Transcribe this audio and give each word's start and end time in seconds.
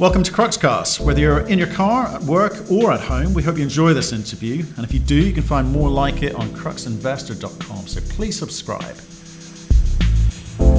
Welcome 0.00 0.24
to 0.24 0.32
Cruxcast. 0.32 0.98
Whether 0.98 1.20
you're 1.20 1.46
in 1.46 1.56
your 1.56 1.68
car, 1.68 2.08
at 2.08 2.22
work, 2.22 2.68
or 2.68 2.90
at 2.90 2.98
home, 2.98 3.32
we 3.32 3.44
hope 3.44 3.58
you 3.58 3.62
enjoy 3.62 3.94
this 3.94 4.12
interview. 4.12 4.64
And 4.74 4.84
if 4.84 4.92
you 4.92 4.98
do, 4.98 5.14
you 5.14 5.32
can 5.32 5.44
find 5.44 5.70
more 5.70 5.88
like 5.88 6.24
it 6.24 6.34
on 6.34 6.48
cruxinvestor.com. 6.48 7.86
So 7.86 8.00
please 8.12 8.36
subscribe. 8.36 8.96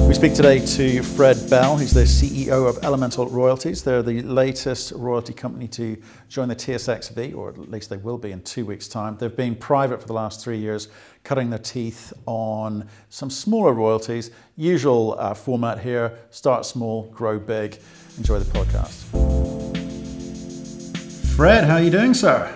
We 0.06 0.12
speak 0.12 0.34
today 0.34 0.58
to 0.58 1.02
Fred 1.02 1.48
Bell, 1.48 1.78
who's 1.78 1.92
the 1.92 2.02
CEO 2.02 2.68
of 2.68 2.84
Elemental 2.84 3.26
Royalties. 3.26 3.82
They're 3.82 4.02
the 4.02 4.20
latest 4.20 4.92
royalty 4.92 5.32
company 5.32 5.66
to 5.68 5.96
join 6.28 6.48
the 6.48 6.56
TSXV, 6.56 7.34
or 7.34 7.48
at 7.48 7.70
least 7.70 7.88
they 7.88 7.96
will 7.96 8.18
be 8.18 8.32
in 8.32 8.42
two 8.42 8.66
weeks' 8.66 8.86
time. 8.86 9.16
They've 9.16 9.34
been 9.34 9.54
private 9.54 10.02
for 10.02 10.06
the 10.06 10.12
last 10.12 10.44
three 10.44 10.58
years, 10.58 10.88
cutting 11.24 11.48
their 11.48 11.58
teeth 11.58 12.12
on 12.26 12.86
some 13.08 13.30
smaller 13.30 13.72
royalties. 13.72 14.30
Usual 14.56 15.16
uh, 15.18 15.32
format 15.32 15.80
here 15.80 16.18
start 16.28 16.66
small, 16.66 17.10
grow 17.12 17.38
big. 17.38 17.78
Enjoy 18.18 18.38
the 18.38 18.46
podcast. 18.46 19.04
Fred, 21.36 21.64
how 21.64 21.74
are 21.74 21.82
you 21.82 21.90
doing, 21.90 22.14
sir? 22.14 22.50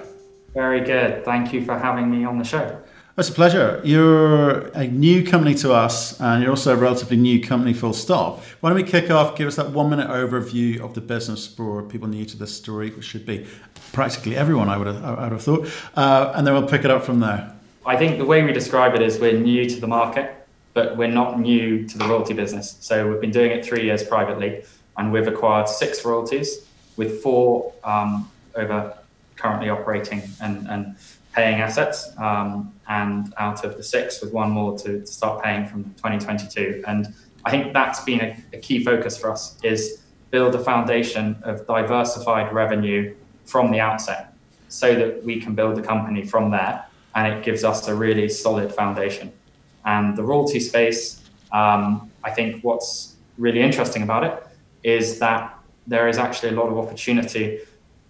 Very 0.54 0.80
good. 0.80 1.22
Thank 1.24 1.52
you 1.52 1.64
for 1.64 1.78
having 1.78 2.10
me 2.10 2.24
on 2.24 2.38
the 2.38 2.44
show. 2.44 2.80
It's 3.18 3.28
a 3.28 3.32
pleasure. 3.32 3.82
You're 3.84 4.68
a 4.68 4.86
new 4.86 5.22
company 5.26 5.54
to 5.56 5.74
us, 5.74 6.18
and 6.18 6.42
you're 6.42 6.50
also 6.50 6.72
a 6.72 6.76
relatively 6.76 7.18
new 7.18 7.42
company, 7.42 7.74
full 7.74 7.92
stop. 7.92 8.42
Why 8.60 8.70
don't 8.70 8.76
we 8.76 8.84
kick 8.84 9.10
off? 9.10 9.36
Give 9.36 9.46
us 9.46 9.56
that 9.56 9.72
one 9.72 9.90
minute 9.90 10.08
overview 10.08 10.80
of 10.80 10.94
the 10.94 11.02
business 11.02 11.46
for 11.46 11.82
people 11.82 12.08
new 12.08 12.24
to 12.24 12.38
this 12.38 12.56
story, 12.56 12.88
which 12.90 13.04
should 13.04 13.26
be 13.26 13.46
practically 13.92 14.36
everyone, 14.36 14.70
I 14.70 14.78
would 14.78 14.86
have, 14.86 15.04
I 15.04 15.24
would 15.24 15.32
have 15.32 15.42
thought, 15.42 15.68
uh, 15.94 16.32
and 16.34 16.46
then 16.46 16.54
we'll 16.54 16.66
pick 16.68 16.86
it 16.86 16.90
up 16.90 17.04
from 17.04 17.20
there. 17.20 17.54
I 17.84 17.98
think 17.98 18.16
the 18.16 18.24
way 18.24 18.42
we 18.42 18.52
describe 18.54 18.94
it 18.94 19.02
is 19.02 19.18
we're 19.18 19.38
new 19.38 19.68
to 19.68 19.78
the 19.78 19.86
market, 19.86 20.34
but 20.72 20.96
we're 20.96 21.08
not 21.08 21.38
new 21.38 21.86
to 21.86 21.98
the 21.98 22.06
royalty 22.06 22.32
business. 22.32 22.78
So 22.80 23.10
we've 23.10 23.20
been 23.20 23.30
doing 23.30 23.50
it 23.50 23.62
three 23.62 23.82
years 23.82 24.02
privately 24.02 24.64
and 25.00 25.10
we've 25.10 25.26
acquired 25.26 25.66
six 25.66 26.04
royalties 26.04 26.66
with 26.96 27.22
four 27.22 27.72
um, 27.84 28.30
over 28.54 28.94
currently 29.34 29.70
operating 29.70 30.22
and, 30.42 30.68
and 30.68 30.94
paying 31.32 31.62
assets, 31.62 32.12
um, 32.18 32.70
and 32.86 33.32
out 33.38 33.64
of 33.64 33.78
the 33.78 33.82
six, 33.82 34.20
with 34.20 34.30
one 34.34 34.50
more 34.50 34.76
to, 34.76 35.00
to, 35.00 35.06
start 35.06 35.42
paying 35.42 35.66
from 35.66 35.84
2022. 35.94 36.84
And 36.86 37.14
I 37.46 37.50
think 37.50 37.72
that's 37.72 38.04
been 38.04 38.20
a, 38.20 38.36
a 38.52 38.58
key 38.58 38.84
focus 38.84 39.16
for 39.16 39.30
us 39.30 39.56
is 39.62 40.02
build 40.30 40.54
a 40.54 40.62
foundation 40.62 41.38
of 41.44 41.66
diversified 41.66 42.52
revenue 42.52 43.14
from 43.46 43.70
the 43.70 43.80
outset, 43.80 44.34
so 44.68 44.94
that 44.94 45.24
we 45.24 45.40
can 45.40 45.54
build 45.54 45.76
the 45.76 45.82
company 45.82 46.26
from 46.26 46.50
there, 46.50 46.84
and 47.14 47.32
it 47.32 47.42
gives 47.42 47.64
us 47.64 47.88
a 47.88 47.94
really 47.94 48.28
solid 48.28 48.70
foundation. 48.74 49.32
And 49.86 50.14
the 50.14 50.22
royalty 50.22 50.60
space, 50.60 51.22
um, 51.52 52.10
I 52.22 52.30
think 52.32 52.62
what's 52.62 53.16
really 53.38 53.62
interesting 53.62 54.02
about 54.02 54.24
it 54.24 54.46
is 54.82 55.18
that 55.18 55.56
there 55.86 56.08
is 56.08 56.18
actually 56.18 56.50
a 56.50 56.52
lot 56.52 56.68
of 56.68 56.78
opportunity 56.78 57.60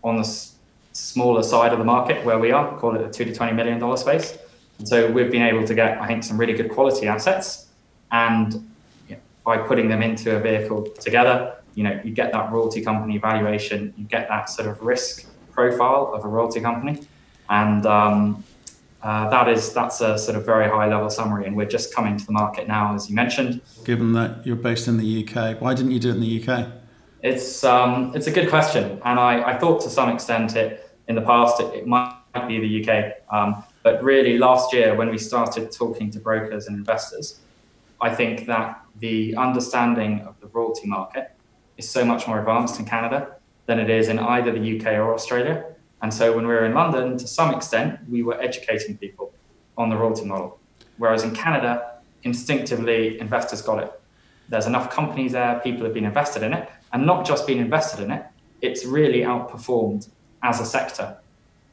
on 0.02 0.16
the 0.16 0.22
s- 0.22 0.54
smaller 0.92 1.42
side 1.42 1.72
of 1.72 1.78
the 1.78 1.84
market 1.84 2.24
where 2.24 2.38
we 2.38 2.50
are, 2.52 2.76
call 2.78 2.94
it 2.96 3.02
a 3.02 3.10
two 3.10 3.24
to 3.24 3.34
twenty 3.34 3.52
million 3.52 3.78
dollar 3.78 3.96
space. 3.96 4.36
And 4.78 4.88
so 4.88 5.10
we've 5.10 5.30
been 5.30 5.42
able 5.42 5.64
to 5.66 5.74
get, 5.74 6.00
I 6.00 6.06
think, 6.06 6.24
some 6.24 6.38
really 6.38 6.54
good 6.54 6.70
quality 6.70 7.06
assets, 7.06 7.66
and 8.12 8.54
you 9.08 9.14
know, 9.16 9.20
by 9.44 9.58
putting 9.58 9.88
them 9.88 10.02
into 10.02 10.36
a 10.36 10.40
vehicle 10.40 10.82
together, 11.00 11.56
you 11.74 11.84
know, 11.84 12.00
you 12.02 12.12
get 12.12 12.32
that 12.32 12.50
royalty 12.50 12.82
company 12.82 13.18
valuation, 13.18 13.92
you 13.96 14.04
get 14.04 14.28
that 14.28 14.48
sort 14.50 14.68
of 14.68 14.80
risk 14.82 15.26
profile 15.52 16.12
of 16.14 16.24
a 16.24 16.28
royalty 16.28 16.60
company, 16.60 17.00
and 17.48 17.86
um, 17.86 18.42
uh, 19.02 19.30
that 19.30 19.48
is 19.48 19.72
that's 19.72 20.00
a 20.00 20.18
sort 20.18 20.36
of 20.36 20.44
very 20.44 20.68
high 20.68 20.86
level 20.86 21.08
summary, 21.08 21.46
and 21.46 21.56
we're 21.56 21.64
just 21.66 21.94
coming 21.94 22.16
to 22.16 22.26
the 22.26 22.32
market 22.32 22.68
now, 22.68 22.94
as 22.94 23.08
you 23.08 23.16
mentioned. 23.16 23.60
Given 23.84 24.12
that 24.12 24.46
you're 24.46 24.56
based 24.56 24.88
in 24.88 24.98
the 24.98 25.26
UK, 25.26 25.60
why 25.60 25.74
didn't 25.74 25.92
you 25.92 25.98
do 25.98 26.10
it 26.10 26.16
in 26.16 26.20
the 26.20 26.48
UK? 26.48 26.68
It's 27.22 27.64
um, 27.64 28.12
it's 28.14 28.26
a 28.26 28.30
good 28.30 28.50
question, 28.50 29.00
and 29.04 29.18
I, 29.18 29.42
I 29.42 29.58
thought 29.58 29.80
to 29.82 29.90
some 29.90 30.10
extent 30.10 30.56
it 30.56 30.90
in 31.08 31.14
the 31.14 31.22
past 31.22 31.60
it, 31.60 31.74
it 31.74 31.86
might 31.86 32.14
be 32.46 32.60
the 32.60 32.92
UK, 32.92 33.14
um, 33.32 33.64
but 33.82 34.02
really 34.02 34.38
last 34.38 34.72
year 34.72 34.94
when 34.94 35.08
we 35.08 35.18
started 35.18 35.72
talking 35.72 36.10
to 36.10 36.20
brokers 36.20 36.66
and 36.66 36.76
investors, 36.76 37.40
I 38.00 38.14
think 38.14 38.46
that 38.46 38.80
the 38.98 39.34
understanding 39.36 40.20
of 40.20 40.38
the 40.40 40.46
royalty 40.48 40.86
market 40.86 41.32
is 41.78 41.88
so 41.88 42.04
much 42.04 42.28
more 42.28 42.38
advanced 42.38 42.78
in 42.78 42.84
Canada 42.84 43.36
than 43.66 43.78
it 43.78 43.88
is 43.88 44.08
in 44.08 44.18
either 44.18 44.52
the 44.52 44.78
UK 44.78 44.86
or 44.94 45.14
Australia. 45.14 45.64
And 46.02 46.12
so 46.12 46.34
when 46.34 46.46
we 46.46 46.54
were 46.54 46.64
in 46.64 46.74
London, 46.74 47.18
to 47.18 47.26
some 47.26 47.54
extent, 47.54 48.00
we 48.08 48.22
were 48.22 48.40
educating 48.40 48.96
people 48.96 49.32
on 49.76 49.90
the 49.90 49.96
royalty 49.96 50.24
model. 50.24 50.58
Whereas 50.96 51.22
in 51.22 51.34
Canada, 51.34 51.94
instinctively, 52.22 53.20
investors 53.20 53.62
got 53.62 53.82
it. 53.82 53.92
There's 54.48 54.66
enough 54.66 54.90
companies 54.90 55.32
there, 55.32 55.60
people 55.60 55.84
have 55.84 55.94
been 55.94 56.04
invested 56.04 56.42
in 56.42 56.52
it, 56.52 56.68
and 56.92 57.06
not 57.06 57.24
just 57.26 57.46
been 57.46 57.58
invested 57.58 58.00
in 58.04 58.10
it, 58.10 58.24
it's 58.60 58.84
really 58.84 59.20
outperformed 59.20 60.08
as 60.42 60.60
a 60.60 60.64
sector 60.64 61.16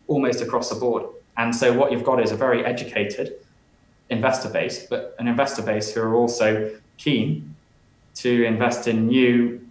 almost 0.07 0.41
across 0.41 0.69
the 0.69 0.75
board. 0.75 1.03
And 1.37 1.55
so 1.55 1.73
what 1.73 1.91
you've 1.91 2.03
got 2.03 2.21
is 2.21 2.31
a 2.31 2.35
very 2.37 2.65
educated 2.65 3.35
investor 4.09 4.49
base, 4.49 4.85
but 4.89 5.15
an 5.19 5.27
investor 5.27 5.61
base 5.61 5.93
who 5.93 6.01
are 6.01 6.15
also 6.15 6.71
keen 6.97 7.55
to 8.15 8.45
invest 8.45 8.87
in 8.87 9.07
new 9.07 9.66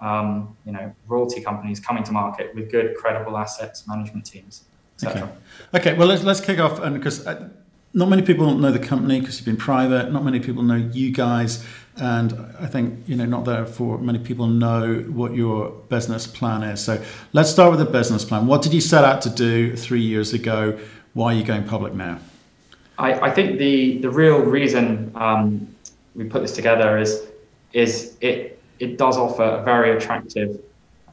um, 0.00 0.56
you 0.64 0.72
know, 0.72 0.92
royalty 1.06 1.40
companies 1.40 1.80
coming 1.80 2.02
to 2.04 2.12
market 2.12 2.54
with 2.54 2.70
good, 2.70 2.96
credible 2.96 3.36
assets, 3.36 3.86
management 3.86 4.24
teams, 4.24 4.64
etc. 4.96 5.22
Okay. 5.72 5.90
Okay. 5.90 5.98
Well, 5.98 6.08
let's 6.08 6.22
let's 6.24 6.40
kick 6.40 6.58
off, 6.58 6.80
and 6.80 6.94
because 6.94 7.26
uh, 7.26 7.48
not 7.92 8.08
many 8.08 8.22
people 8.22 8.54
know 8.54 8.70
the 8.70 8.78
company 8.78 9.20
because 9.20 9.38
you've 9.38 9.46
been 9.46 9.56
private. 9.56 10.12
Not 10.12 10.24
many 10.24 10.40
people 10.40 10.62
know 10.62 10.76
you 10.76 11.10
guys, 11.10 11.64
and 11.96 12.32
I 12.58 12.66
think 12.66 13.08
you 13.08 13.16
know 13.16 13.26
not 13.26 13.44
therefore 13.44 13.98
many 13.98 14.18
people 14.18 14.46
know 14.46 15.04
what 15.08 15.34
your 15.34 15.70
business 15.88 16.26
plan 16.26 16.62
is. 16.62 16.82
So 16.82 17.02
let's 17.32 17.50
start 17.50 17.70
with 17.70 17.80
the 17.80 17.90
business 17.90 18.24
plan. 18.24 18.46
What 18.46 18.62
did 18.62 18.72
you 18.72 18.80
set 18.80 19.04
out 19.04 19.22
to 19.22 19.30
do 19.30 19.76
three 19.76 20.02
years 20.02 20.32
ago? 20.32 20.78
Why 21.14 21.34
are 21.34 21.36
you 21.36 21.44
going 21.44 21.64
public 21.64 21.94
now? 21.94 22.20
I, 22.98 23.14
I 23.14 23.30
think 23.30 23.58
the 23.58 23.98
the 23.98 24.10
real 24.10 24.38
reason 24.40 25.10
um, 25.14 25.74
we 26.14 26.24
put 26.24 26.42
this 26.42 26.52
together 26.52 26.98
is 26.98 27.26
is 27.72 28.16
it 28.20 28.59
it 28.80 28.96
does 28.96 29.16
offer 29.16 29.44
a 29.44 29.62
very 29.62 29.96
attractive 29.96 30.58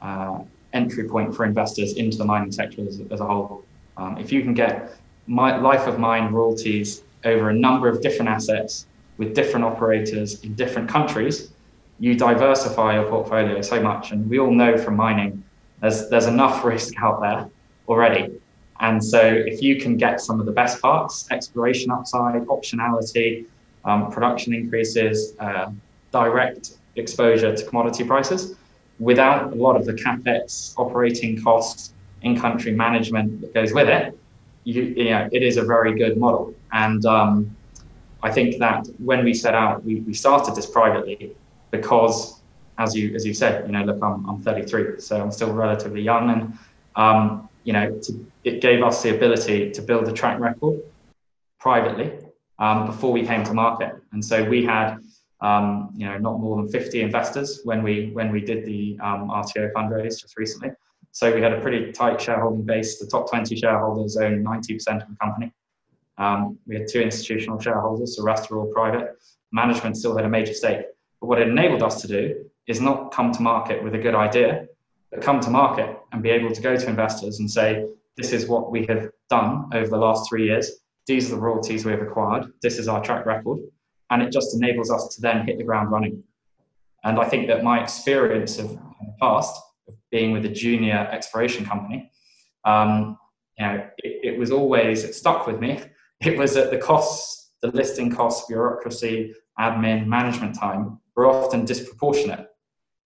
uh, 0.02 0.40
entry 0.74 1.08
point 1.08 1.36
for 1.36 1.46
investors 1.46 1.94
into 1.94 2.18
the 2.18 2.26
mining 2.26 2.52
sector 2.52 2.82
as, 2.88 3.02
as 3.12 3.20
a 3.20 3.26
whole. 3.26 3.64
Um, 3.98 4.18
if 4.18 4.32
you 4.32 4.42
can 4.42 4.54
get 4.54 4.94
my, 5.28 5.58
life 5.58 5.86
of 5.88 6.00
mine 6.00 6.32
royalties 6.32 7.04
over 7.26 7.50
a 7.50 7.54
number 7.54 7.88
of 7.90 8.02
different 8.02 8.30
assets 8.30 8.88
with 9.18 9.36
different 9.36 9.66
operators 9.66 10.42
in 10.42 10.54
different 10.56 10.88
countries, 10.88 11.52
you 12.00 12.16
diversify 12.16 12.94
your 12.96 13.10
portfolio 13.10 13.62
so 13.62 13.82
much. 13.82 14.12
And 14.12 14.30
we 14.30 14.40
all 14.40 14.52
know 14.52 14.78
from 14.78 14.96
mining, 14.96 15.44
there's, 15.82 16.10
there's 16.10 16.28
enough 16.28 16.64
risk 16.64 16.94
out 17.02 17.20
there 17.22 17.50
already. 17.90 18.40
And 18.80 19.04
so 19.04 19.20
if 19.20 19.62
you 19.62 19.82
can 19.82 19.98
get 19.98 20.22
some 20.22 20.40
of 20.40 20.46
the 20.46 20.52
best 20.52 20.82
parts, 20.82 21.28
exploration 21.32 21.90
upside, 21.92 22.46
optionality, 22.46 23.46
um, 23.84 24.12
production 24.12 24.54
increases, 24.54 25.34
uh, 25.40 25.72
direct 26.12 26.78
exposure 26.98 27.56
to 27.56 27.66
commodity 27.66 28.04
prices 28.04 28.56
without 29.00 29.54
a 29.54 29.56
lot 29.56 29.76
of 29.76 29.86
the 29.86 29.94
capex 29.94 30.74
operating 30.78 31.42
costs 31.42 31.94
in 32.24 32.40
country 32.40 32.72
management 32.72 33.42
that 33.42 33.54
goes 33.54 33.74
with 33.74 33.88
it 33.88 34.18
you, 34.64 34.82
you 34.84 35.10
know 35.12 35.30
it 35.32 35.44
is 35.44 35.58
a 35.58 35.64
very 35.64 35.98
good 35.98 36.18
model. 36.18 36.54
And 36.72 37.06
um, 37.06 37.56
i 38.24 38.32
think 38.32 38.58
that 38.60 38.88
when 38.98 39.24
we 39.24 39.34
set 39.34 39.54
out 39.54 39.84
we, 39.84 40.02
we 40.02 40.14
started 40.14 40.56
this 40.56 40.66
privately 40.66 41.36
because 41.72 42.42
as 42.78 42.96
you 42.96 43.14
as 43.16 43.26
you 43.26 43.34
said 43.34 43.66
you 43.68 43.72
know 43.74 43.84
look 43.84 44.02
i'm, 44.02 44.28
I'm 44.28 44.42
33 44.42 45.00
so 45.00 45.22
i'm 45.22 45.32
still 45.32 45.54
relatively 45.54 46.02
young 46.02 46.30
and 46.32 46.58
um, 46.96 47.48
you 47.64 47.74
know 47.74 47.86
to, 48.04 48.26
it 48.44 48.62
gave 48.62 48.82
us 48.84 49.04
the 49.04 49.16
ability 49.16 49.72
to 49.72 49.82
build 49.82 50.08
a 50.08 50.12
track 50.12 50.40
record 50.40 50.82
privately 51.60 52.12
um, 52.60 52.86
before 52.86 53.12
we 53.12 53.26
came 53.26 53.44
to 53.44 53.54
market. 53.54 53.96
And 54.12 54.24
so 54.24 54.44
we 54.44 54.66
had 54.66 54.98
um, 55.42 55.92
you 55.96 56.06
know, 56.06 56.18
not 56.18 56.40
more 56.40 56.58
than 56.58 56.70
50 56.70 57.02
investors 57.02 57.62
when 57.64 57.84
we 57.84 58.10
when 58.14 58.32
we 58.32 58.42
did 58.42 58.66
the 58.66 58.98
um, 59.02 59.30
RTO 59.30 59.72
fundraise 59.74 60.20
just 60.22 60.38
recently. 60.38 60.70
So 61.12 61.34
we 61.34 61.42
had 61.42 61.54
a 61.54 61.62
pretty 61.62 61.92
tight 61.92 62.20
shareholding 62.20 62.66
base. 62.66 63.00
The 63.00 63.08
top 63.08 63.30
20 63.30 63.56
shareholders 63.56 64.18
own 64.18 64.44
90% 64.44 65.02
of 65.02 65.10
the 65.10 65.16
company. 65.22 65.52
Um, 66.18 66.58
we 66.68 66.76
had 66.76 66.88
two 66.88 67.02
institutional 67.02 67.60
shareholders, 67.60 68.16
the 68.16 68.24
rest 68.24 68.52
are 68.52 68.60
all 68.60 68.72
private. 68.74 69.16
Management 69.52 69.98
still 69.98 70.16
had 70.16 70.26
a 70.26 70.30
major 70.30 70.54
stake. 70.54 70.86
But 71.22 71.28
what 71.28 71.40
it 71.40 71.48
enabled 71.48 71.84
us 71.84 72.02
to 72.02 72.08
do 72.08 72.46
is 72.68 72.82
not 72.82 73.12
come 73.12 73.32
to 73.32 73.42
market 73.42 73.84
with 73.84 73.96
a 73.96 73.98
good 73.98 74.16
idea, 74.16 74.68
but 75.12 75.22
come 75.22 75.40
to 75.42 75.50
market 75.50 75.98
and 76.12 76.22
be 76.22 76.30
able 76.30 76.52
to 76.52 76.62
go 76.62 76.76
to 76.76 76.90
investors 76.90 77.40
and 77.40 77.50
say, 77.50 77.86
this 78.16 78.34
is 78.34 78.48
what 78.48 78.72
we 78.72 78.86
have 78.88 79.10
done 79.30 79.70
over 79.74 79.88
the 79.88 79.98
last 79.98 80.28
three 80.28 80.46
years. 80.46 80.72
These 81.06 81.32
are 81.32 81.36
the 81.36 81.42
royalties 81.42 81.86
we 81.86 81.92
have 81.92 82.02
acquired. 82.02 82.52
This 82.62 82.80
is 82.80 82.88
our 82.88 83.04
track 83.04 83.26
record 83.26 83.60
and 84.10 84.22
it 84.22 84.32
just 84.32 84.56
enables 84.56 84.92
us 84.92 85.16
to 85.16 85.22
then 85.22 85.46
hit 85.46 85.58
the 85.58 85.64
ground 85.64 85.92
running. 85.92 86.24
And 87.04 87.20
I 87.20 87.26
think 87.26 87.48
that 87.48 87.64
my 87.64 87.82
experience 87.82 88.58
of 88.58 88.70
the 88.70 89.14
past 89.20 89.56
of 89.88 89.96
being 90.12 90.32
with 90.32 90.46
a 90.46 90.50
junior 90.50 91.08
exploration 91.12 91.66
company, 91.66 92.12
um, 92.66 93.18
you 93.58 93.66
know, 93.66 93.76
it, 93.98 94.34
it, 94.34 94.40
was 94.40 94.52
always 94.52 95.04
it 95.04 95.14
stuck 95.14 95.48
with 95.48 95.60
me. 95.60 95.82
It 96.20 96.36
was 96.36 96.56
that 96.56 96.72
the 96.72 96.80
costs, 96.80 97.52
the 97.62 97.68
listing 97.68 98.12
costs, 98.12 98.48
bureaucracy, 98.48 99.36
admin, 99.60 100.08
management 100.08 100.56
time 100.56 101.00
were 101.16 101.28
often 101.28 101.64
disproportionate 101.64 102.48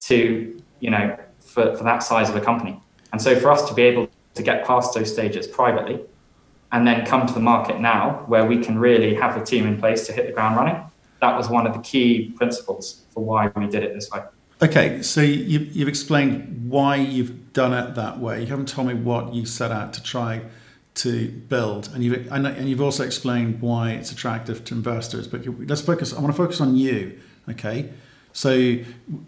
to 0.02 0.58
you 0.80 0.90
know 0.90 1.18
for, 1.40 1.76
for 1.76 1.84
that 1.84 2.04
size 2.04 2.30
of 2.30 2.36
a 2.36 2.42
company. 2.42 2.82
And 3.12 3.22
so 3.22 3.38
for 3.38 3.52
us 3.52 3.68
to 3.68 3.74
be 3.74 3.82
able 3.82 4.10
to 4.36 4.44
get 4.44 4.66
past 4.66 4.94
those 4.94 5.12
stages 5.12 5.48
privately 5.48 6.02
and 6.72 6.88
then 6.88 7.06
come 7.06 7.28
to 7.28 7.34
the 7.34 7.40
market 7.40 7.80
now 7.80 8.24
where 8.28 8.46
we 8.46 8.58
can 8.64 8.80
really 8.80 9.14
have 9.16 9.38
the 9.38 9.44
team 9.46 9.68
in 9.68 9.78
place 9.78 10.08
to 10.08 10.14
hit 10.14 10.28
the 10.28 10.32
ground 10.32 10.56
running, 10.56 10.91
that 11.22 11.38
was 11.38 11.50
one 11.50 11.66
of 11.66 11.74
the 11.74 11.80
key 11.80 12.34
principles 12.36 13.04
for 13.12 13.24
why 13.24 13.52
we 13.56 13.68
did 13.68 13.84
it 13.84 13.94
this 13.94 14.10
way. 14.12 14.22
Okay, 14.62 15.02
so 15.02 15.22
you, 15.22 15.60
you've 15.60 15.88
explained 15.88 16.70
why 16.70 16.96
you've 16.98 17.54
done 17.54 17.74
it 17.74 17.96
that 17.96 18.20
way. 18.20 18.42
You 18.42 18.48
haven't 18.48 18.68
told 18.68 18.88
me 18.88 18.94
what 18.94 19.34
you 19.34 19.46
set 19.46 19.72
out 19.72 19.94
to 19.94 20.04
try 20.04 20.42
to 20.94 21.30
build, 21.30 21.90
and 21.94 22.04
you've 22.04 22.32
and 22.32 22.70
you've 22.70 22.82
also 22.82 23.04
explained 23.04 23.62
why 23.62 23.92
it's 23.92 24.12
attractive 24.12 24.66
to 24.66 24.76
investors. 24.76 25.28
But 25.28 25.48
let's 25.68 25.82
focus. 25.82 26.14
I 26.14 26.20
want 26.20 26.34
to 26.34 26.38
focus 26.38 26.60
on 26.60 26.76
you. 26.76 27.20
Okay, 27.50 27.92
so 28.34 28.52
you 28.54 28.86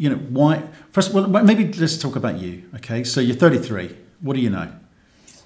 know 0.10 0.18
why? 0.18 0.64
First, 0.92 1.14
well, 1.14 1.28
maybe 1.28 1.72
let's 1.74 1.98
talk 1.98 2.16
about 2.16 2.38
you. 2.38 2.64
Okay, 2.76 3.04
so 3.04 3.22
you're 3.22 3.36
33. 3.36 3.96
What 4.22 4.36
do 4.36 4.40
you 4.40 4.50
know? 4.50 4.72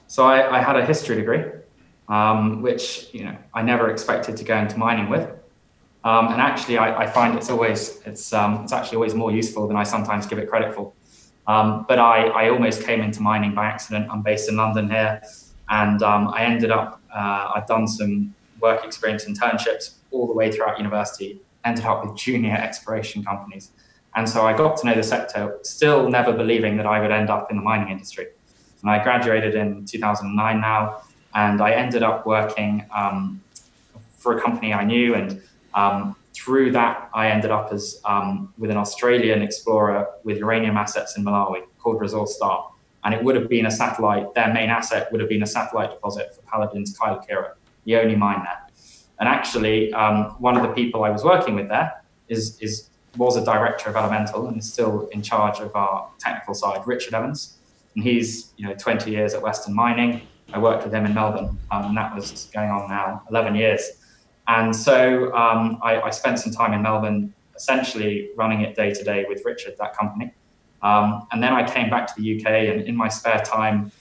So 0.08 0.26
I, 0.26 0.58
I 0.58 0.62
had 0.62 0.76
a 0.76 0.86
history 0.86 1.16
degree, 1.16 1.44
um, 2.10 2.62
which 2.62 3.08
you 3.14 3.24
know 3.24 3.38
I 3.54 3.62
never 3.62 3.90
expected 3.90 4.36
to 4.38 4.44
go 4.44 4.58
into 4.58 4.78
mining 4.78 5.10
with. 5.10 5.30
Um, 6.08 6.32
and 6.32 6.40
actually, 6.40 6.78
I, 6.78 7.00
I, 7.04 7.06
find 7.06 7.38
it's 7.38 7.50
always 7.50 8.00
it's 8.06 8.32
um, 8.32 8.64
it's 8.64 8.72
actually 8.72 8.96
always 8.96 9.14
more 9.14 9.30
useful 9.30 9.68
than 9.68 9.76
I 9.76 9.84
sometimes 9.84 10.26
give 10.26 10.40
it 10.40 10.48
credit 10.48 10.74
for. 10.74 10.94
Um, 11.48 11.86
but 11.86 12.00
I, 12.00 12.28
I 12.28 12.50
almost 12.50 12.84
came 12.84 13.02
into 13.02 13.22
mining 13.22 13.54
by 13.54 13.66
accident. 13.66 14.08
I'm 14.10 14.22
based 14.22 14.48
in 14.48 14.56
London 14.56 14.90
here, 14.90 15.22
and 15.68 16.02
um, 16.02 16.30
I 16.30 16.46
ended 16.46 16.72
up 16.72 17.02
uh, 17.14 17.52
I've 17.54 17.68
done 17.68 17.90
some 17.90 18.34
work 18.62 18.86
experience 18.86 19.26
internships 19.26 19.96
all 20.12 20.28
the 20.28 20.34
way 20.34 20.50
throughout 20.50 20.78
university. 20.78 21.42
Ended 21.66 21.84
up 21.84 22.06
with 22.06 22.16
junior 22.16 22.56
exploration 22.56 23.22
companies, 23.22 23.72
and 24.16 24.30
so 24.30 24.48
I 24.48 24.56
got 24.56 24.78
to 24.78 24.86
know 24.86 24.96
the 24.96 25.04
sector. 25.04 25.60
Still 25.64 26.10
never 26.10 26.32
believing 26.32 26.78
that 26.78 26.86
I 26.86 27.02
would 27.02 27.12
end 27.12 27.30
up 27.30 27.52
in 27.52 27.58
the 27.58 27.64
mining 27.64 27.90
industry. 27.90 28.28
And 28.82 28.90
I 28.90 29.04
graduated 29.04 29.56
in 29.56 29.84
2009 29.84 30.62
now, 30.62 31.02
and 31.36 31.60
I 31.60 31.72
ended 31.72 32.02
up 32.02 32.26
working 32.26 32.86
um, 32.96 33.42
for 34.18 34.38
a 34.38 34.42
company 34.42 34.74
I 34.74 34.86
knew 34.86 35.14
and 35.14 35.42
um, 35.78 36.16
through 36.34 36.72
that, 36.72 37.10
I 37.14 37.30
ended 37.30 37.52
up 37.52 37.72
as 37.72 38.02
um, 38.04 38.54
with 38.58 38.72
an 38.72 38.78
Australian 38.78 39.42
explorer 39.42 40.08
with 40.24 40.38
uranium 40.38 40.76
assets 40.76 41.18
in 41.18 41.24
Malawi 41.24 41.62
called 41.78 42.02
Resource 42.02 42.36
Star. 42.36 42.72
And 43.04 43.14
it 43.14 43.24
would 43.24 43.36
have 43.36 43.48
been 43.48 43.68
a 43.68 43.72
satellite, 43.72 44.34
their 44.34 44.52
main 44.54 44.70
asset 44.70 45.12
would 45.12 45.22
have 45.22 45.30
been 45.30 45.44
a 45.44 45.48
satellite 45.48 45.92
deposit 45.92 46.36
for 46.36 46.42
Paladin's 46.42 46.98
Kayelekera, 46.98 47.54
the 47.86 47.96
only 47.96 48.16
mine 48.16 48.44
there. 48.44 48.62
And 49.20 49.30
actually, 49.30 49.94
um, 49.94 50.36
one 50.40 50.58
of 50.58 50.64
the 50.64 50.70
people 50.70 51.04
I 51.04 51.10
was 51.10 51.24
working 51.24 51.56
with 51.56 51.70
there 51.70 52.04
is, 52.28 52.60
is 52.60 52.90
was 53.16 53.36
a 53.36 53.44
director 53.44 53.90
of 53.90 53.96
Elemental 53.96 54.48
and 54.48 54.58
is 54.58 54.72
still 54.72 55.08
in 55.12 55.22
charge 55.22 55.60
of 55.60 55.76
our 55.76 56.10
technical 56.20 56.54
side, 56.54 56.86
Richard 56.86 57.14
Evans. 57.14 57.58
And 57.96 58.04
he's 58.04 58.54
you 58.58 58.68
know 58.68 58.76
20 58.76 59.10
years 59.10 59.34
at 59.34 59.42
Western 59.42 59.74
Mining. 59.74 60.22
I 60.54 60.60
worked 60.60 60.84
with 60.84 60.94
him 60.94 61.06
in 61.06 61.14
Melbourne, 61.14 61.58
um, 61.72 61.86
and 61.86 61.98
that 61.98 62.16
was 62.16 62.50
going 62.54 62.70
on 62.70 62.90
now 62.90 63.24
11 63.30 63.56
years. 63.56 63.97
And 64.48 64.74
so 64.74 65.34
um, 65.36 65.80
I, 65.84 66.02
I, 66.02 66.10
spent 66.10 66.40
some 66.40 66.54
time 66.54 66.74
in 66.74 66.82
Melbourne, 66.82 67.34
essentially 67.56 68.30
running 68.38 68.62
it 68.62 68.76
day 68.76 68.94
to 68.94 69.04
day 69.04 69.26
with 69.28 69.44
Richard, 69.44 69.76
that 69.78 69.96
company. 69.96 70.34
Um, 70.82 71.28
and 71.32 71.44
then 71.44 71.52
I 71.54 71.68
came 71.68 71.90
back 71.90 72.08
to 72.08 72.22
the 72.22 72.40
UK, 72.40 72.48
and 72.48 72.82
in 72.82 72.96
my 72.96 73.10
spare 73.10 73.40
time, 73.40 73.92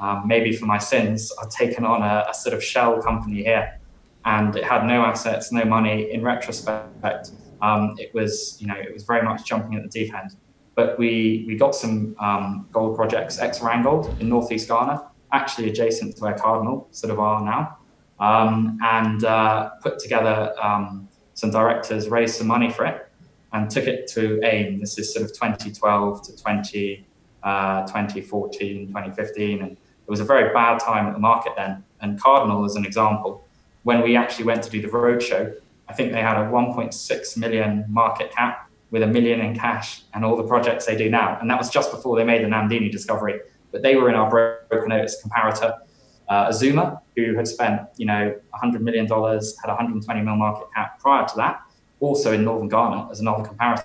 um, 0.00 0.26
maybe 0.26 0.56
for 0.56 0.66
my 0.66 0.78
sins, 0.78 1.32
I'd 1.40 1.50
taken 1.50 1.84
on 1.84 2.02
a, 2.02 2.26
a, 2.28 2.34
sort 2.34 2.54
of 2.54 2.64
shell 2.64 3.00
company 3.00 3.44
here, 3.44 3.78
and 4.24 4.56
it 4.56 4.64
had 4.64 4.84
no 4.84 5.02
assets, 5.02 5.52
no 5.52 5.64
money. 5.64 6.10
In 6.10 6.22
retrospect, 6.22 7.30
um, 7.60 7.94
it 7.98 8.12
was 8.12 8.56
you 8.60 8.66
know 8.66 8.74
it 8.74 8.92
was 8.92 9.04
very 9.04 9.22
much 9.22 9.44
jumping 9.44 9.76
at 9.76 9.82
the 9.82 9.88
deep 9.88 10.12
end. 10.14 10.34
But 10.74 10.98
we 10.98 11.44
we 11.46 11.54
got 11.54 11.76
some 11.76 12.16
um, 12.18 12.66
gold 12.72 12.96
projects, 12.96 13.38
ex 13.38 13.60
Randgold 13.60 14.18
in 14.20 14.28
northeast 14.28 14.68
Ghana, 14.68 15.06
actually 15.30 15.68
adjacent 15.68 16.16
to 16.16 16.22
where 16.22 16.34
Cardinal 16.34 16.88
sort 16.90 17.12
of 17.12 17.20
are 17.20 17.44
now 17.44 17.76
um, 18.22 18.78
and 18.82 19.24
uh, 19.24 19.70
put 19.82 19.98
together 19.98 20.54
um, 20.62 21.08
some 21.34 21.50
directors, 21.50 22.08
raised 22.08 22.36
some 22.36 22.46
money 22.46 22.70
for 22.70 22.86
it, 22.86 23.10
and 23.52 23.68
took 23.68 23.84
it 23.84 24.06
to 24.12 24.40
AIM. 24.44 24.78
This 24.78 24.96
is 24.96 25.12
sort 25.12 25.24
of 25.24 25.32
2012 25.32 26.22
to 26.22 26.36
20, 26.40 27.06
uh, 27.42 27.80
2014, 27.88 28.86
2015. 28.86 29.62
And 29.62 29.72
it 29.72 29.78
was 30.06 30.20
a 30.20 30.24
very 30.24 30.54
bad 30.54 30.78
time 30.78 31.08
at 31.08 31.14
the 31.14 31.18
market 31.18 31.54
then. 31.56 31.82
And 32.00 32.20
Cardinal, 32.20 32.64
as 32.64 32.76
an 32.76 32.86
example, 32.86 33.44
when 33.82 34.02
we 34.02 34.14
actually 34.14 34.44
went 34.44 34.62
to 34.62 34.70
do 34.70 34.80
the 34.80 34.88
roadshow, 34.88 35.52
I 35.88 35.92
think 35.92 36.12
they 36.12 36.22
had 36.22 36.36
a 36.36 36.48
1.6 36.48 37.36
million 37.36 37.84
market 37.88 38.30
cap 38.30 38.70
with 38.92 39.02
a 39.02 39.06
million 39.06 39.40
in 39.40 39.58
cash 39.58 40.02
and 40.14 40.24
all 40.24 40.36
the 40.36 40.44
projects 40.44 40.86
they 40.86 40.96
do 40.96 41.10
now. 41.10 41.38
And 41.40 41.50
that 41.50 41.58
was 41.58 41.70
just 41.70 41.90
before 41.90 42.16
they 42.16 42.24
made 42.24 42.44
the 42.44 42.48
Namdini 42.48 42.92
discovery. 42.92 43.40
But 43.72 43.82
they 43.82 43.96
were 43.96 44.08
in 44.08 44.14
our 44.14 44.30
broker 44.30 44.86
notice 44.86 45.20
comparator 45.26 45.80
uh, 46.28 46.48
Azumah, 46.48 47.00
who 47.16 47.34
had 47.34 47.46
spent, 47.46 47.82
you 47.96 48.06
know, 48.06 48.34
$100 48.54 48.80
million, 48.80 49.06
had 49.06 49.68
120 49.68 50.20
mil 50.22 50.36
market 50.36 50.68
cap 50.74 50.98
prior 51.00 51.26
to 51.26 51.36
that, 51.36 51.62
also 52.00 52.32
in 52.32 52.44
Northern 52.44 52.68
Ghana 52.68 53.08
as 53.10 53.20
another 53.20 53.44
comparator, 53.44 53.84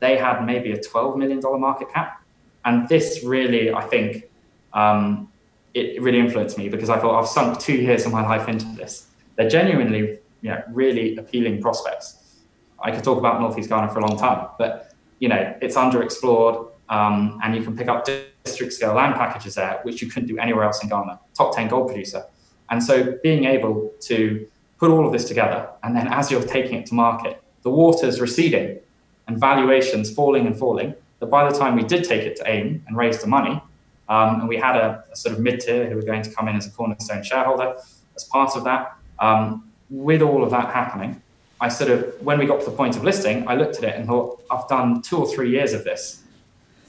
they 0.00 0.16
had 0.16 0.44
maybe 0.44 0.72
a 0.72 0.78
$12 0.78 1.16
million 1.16 1.40
market 1.60 1.90
cap. 1.92 2.22
And 2.64 2.88
this 2.88 3.22
really, 3.24 3.72
I 3.72 3.82
think, 3.82 4.24
um, 4.72 5.30
it 5.74 6.00
really 6.00 6.18
influenced 6.18 6.56
me 6.56 6.68
because 6.68 6.90
I 6.90 6.98
thought 6.98 7.18
I've 7.18 7.28
sunk 7.28 7.58
two 7.58 7.74
years 7.74 8.06
of 8.06 8.12
my 8.12 8.22
life 8.22 8.48
into 8.48 8.66
this. 8.76 9.08
They're 9.36 9.48
genuinely, 9.48 10.18
you 10.42 10.50
know, 10.50 10.62
really 10.70 11.16
appealing 11.16 11.60
prospects. 11.60 12.18
I 12.80 12.90
could 12.90 13.02
talk 13.02 13.18
about 13.18 13.40
Northeast 13.40 13.68
Ghana 13.68 13.92
for 13.92 13.98
a 13.98 14.06
long 14.06 14.18
time, 14.18 14.48
but 14.58 14.92
you 15.18 15.28
know, 15.28 15.54
it's 15.62 15.76
underexplored, 15.76 16.70
um, 16.88 17.40
and 17.42 17.56
you 17.56 17.62
can 17.62 17.76
pick 17.76 17.88
up 17.88 18.04
district 18.44 18.74
scale 18.74 18.94
land 18.94 19.14
packages 19.14 19.54
there, 19.54 19.80
which 19.84 20.02
you 20.02 20.08
couldn't 20.08 20.28
do 20.28 20.38
anywhere 20.38 20.64
else 20.64 20.82
in 20.82 20.88
Ghana. 20.88 21.18
Top 21.34 21.56
10 21.56 21.68
gold 21.68 21.88
producer. 21.88 22.24
And 22.70 22.82
so 22.82 23.18
being 23.22 23.44
able 23.44 23.90
to 24.02 24.46
put 24.78 24.90
all 24.90 25.06
of 25.06 25.12
this 25.12 25.24
together, 25.26 25.68
and 25.82 25.96
then 25.96 26.08
as 26.08 26.30
you're 26.30 26.42
taking 26.42 26.74
it 26.74 26.86
to 26.86 26.94
market, 26.94 27.42
the 27.62 27.70
water's 27.70 28.20
receding 28.20 28.78
and 29.26 29.38
valuations 29.38 30.12
falling 30.12 30.46
and 30.46 30.56
falling, 30.56 30.94
that 31.20 31.26
by 31.26 31.50
the 31.50 31.58
time 31.58 31.74
we 31.74 31.84
did 31.84 32.04
take 32.04 32.22
it 32.22 32.36
to 32.36 32.50
AIM 32.50 32.84
and 32.86 32.96
raise 32.96 33.20
the 33.20 33.26
money, 33.26 33.62
um, 34.10 34.40
and 34.40 34.48
we 34.48 34.58
had 34.58 34.76
a, 34.76 35.02
a 35.10 35.16
sort 35.16 35.34
of 35.34 35.40
mid 35.40 35.60
tier 35.60 35.88
who 35.88 35.96
were 35.96 36.02
going 36.02 36.22
to 36.22 36.30
come 36.30 36.46
in 36.48 36.56
as 36.56 36.66
a 36.66 36.70
cornerstone 36.70 37.22
shareholder 37.22 37.76
as 38.14 38.24
part 38.24 38.56
of 38.56 38.64
that, 38.64 38.94
um, 39.20 39.70
with 39.88 40.20
all 40.20 40.44
of 40.44 40.50
that 40.50 40.72
happening, 40.74 41.20
I 41.60 41.68
sort 41.68 41.90
of, 41.90 42.14
when 42.20 42.38
we 42.38 42.44
got 42.44 42.60
to 42.60 42.66
the 42.66 42.76
point 42.76 42.96
of 42.96 43.04
listing, 43.04 43.48
I 43.48 43.54
looked 43.54 43.76
at 43.76 43.84
it 43.84 43.94
and 43.96 44.06
thought, 44.06 44.42
I've 44.50 44.68
done 44.68 45.00
two 45.00 45.16
or 45.16 45.26
three 45.26 45.50
years 45.50 45.72
of 45.72 45.84
this 45.84 46.23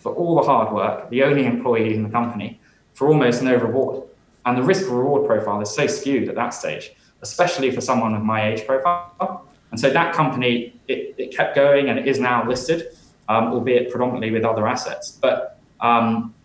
for 0.06 0.14
all 0.14 0.36
the 0.36 0.44
hard 0.44 0.72
work, 0.72 1.10
the 1.10 1.24
only 1.24 1.48
employee 1.48 1.96
in 1.96 2.04
the 2.04 2.10
company, 2.10 2.60
for 2.94 3.08
almost 3.08 3.42
no 3.42 3.56
reward. 3.56 4.04
And 4.46 4.56
the 4.56 4.62
risk 4.62 4.84
reward 4.84 5.26
profile 5.26 5.60
is 5.62 5.72
so 5.72 5.88
skewed 5.88 6.30
at 6.30 6.36
that 6.36 6.52
stage, 6.54 6.94
especially 7.24 7.72
for 7.72 7.82
someone 7.82 8.14
of 8.14 8.22
my 8.22 8.50
age 8.50 8.68
profile. 8.68 9.48
And 9.72 9.80
so 9.80 9.90
that 9.90 10.14
company, 10.14 10.80
it, 10.88 11.16
it 11.18 11.36
kept 11.36 11.56
going 11.56 11.90
and 11.90 11.98
it 11.98 12.08
is 12.08 12.20
now 12.20 12.48
listed, 12.48 12.96
um, 13.30 13.46
albeit 13.46 13.90
predominantly 13.90 14.30
with 14.30 14.46
other 14.46 14.68
assets. 14.68 15.10
But 15.10 15.58
um, 15.80 16.36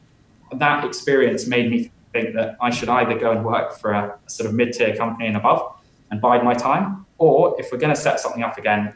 that 0.54 0.86
experience 0.86 1.46
made 1.46 1.70
me 1.70 1.90
think 2.14 2.34
that 2.36 2.56
I 2.62 2.70
should 2.70 2.88
either 2.88 3.18
go 3.18 3.32
and 3.32 3.44
work 3.44 3.76
for 3.76 3.92
a, 3.92 4.18
a 4.26 4.30
sort 4.30 4.48
of 4.48 4.54
mid 4.54 4.72
tier 4.72 4.96
company 4.96 5.26
and 5.26 5.36
above 5.36 5.76
and 6.10 6.18
bide 6.18 6.42
my 6.42 6.54
time, 6.54 7.04
or 7.18 7.60
if 7.60 7.70
we're 7.70 7.78
going 7.78 7.94
to 7.94 8.00
set 8.00 8.20
something 8.20 8.42
up 8.42 8.56
again, 8.56 8.94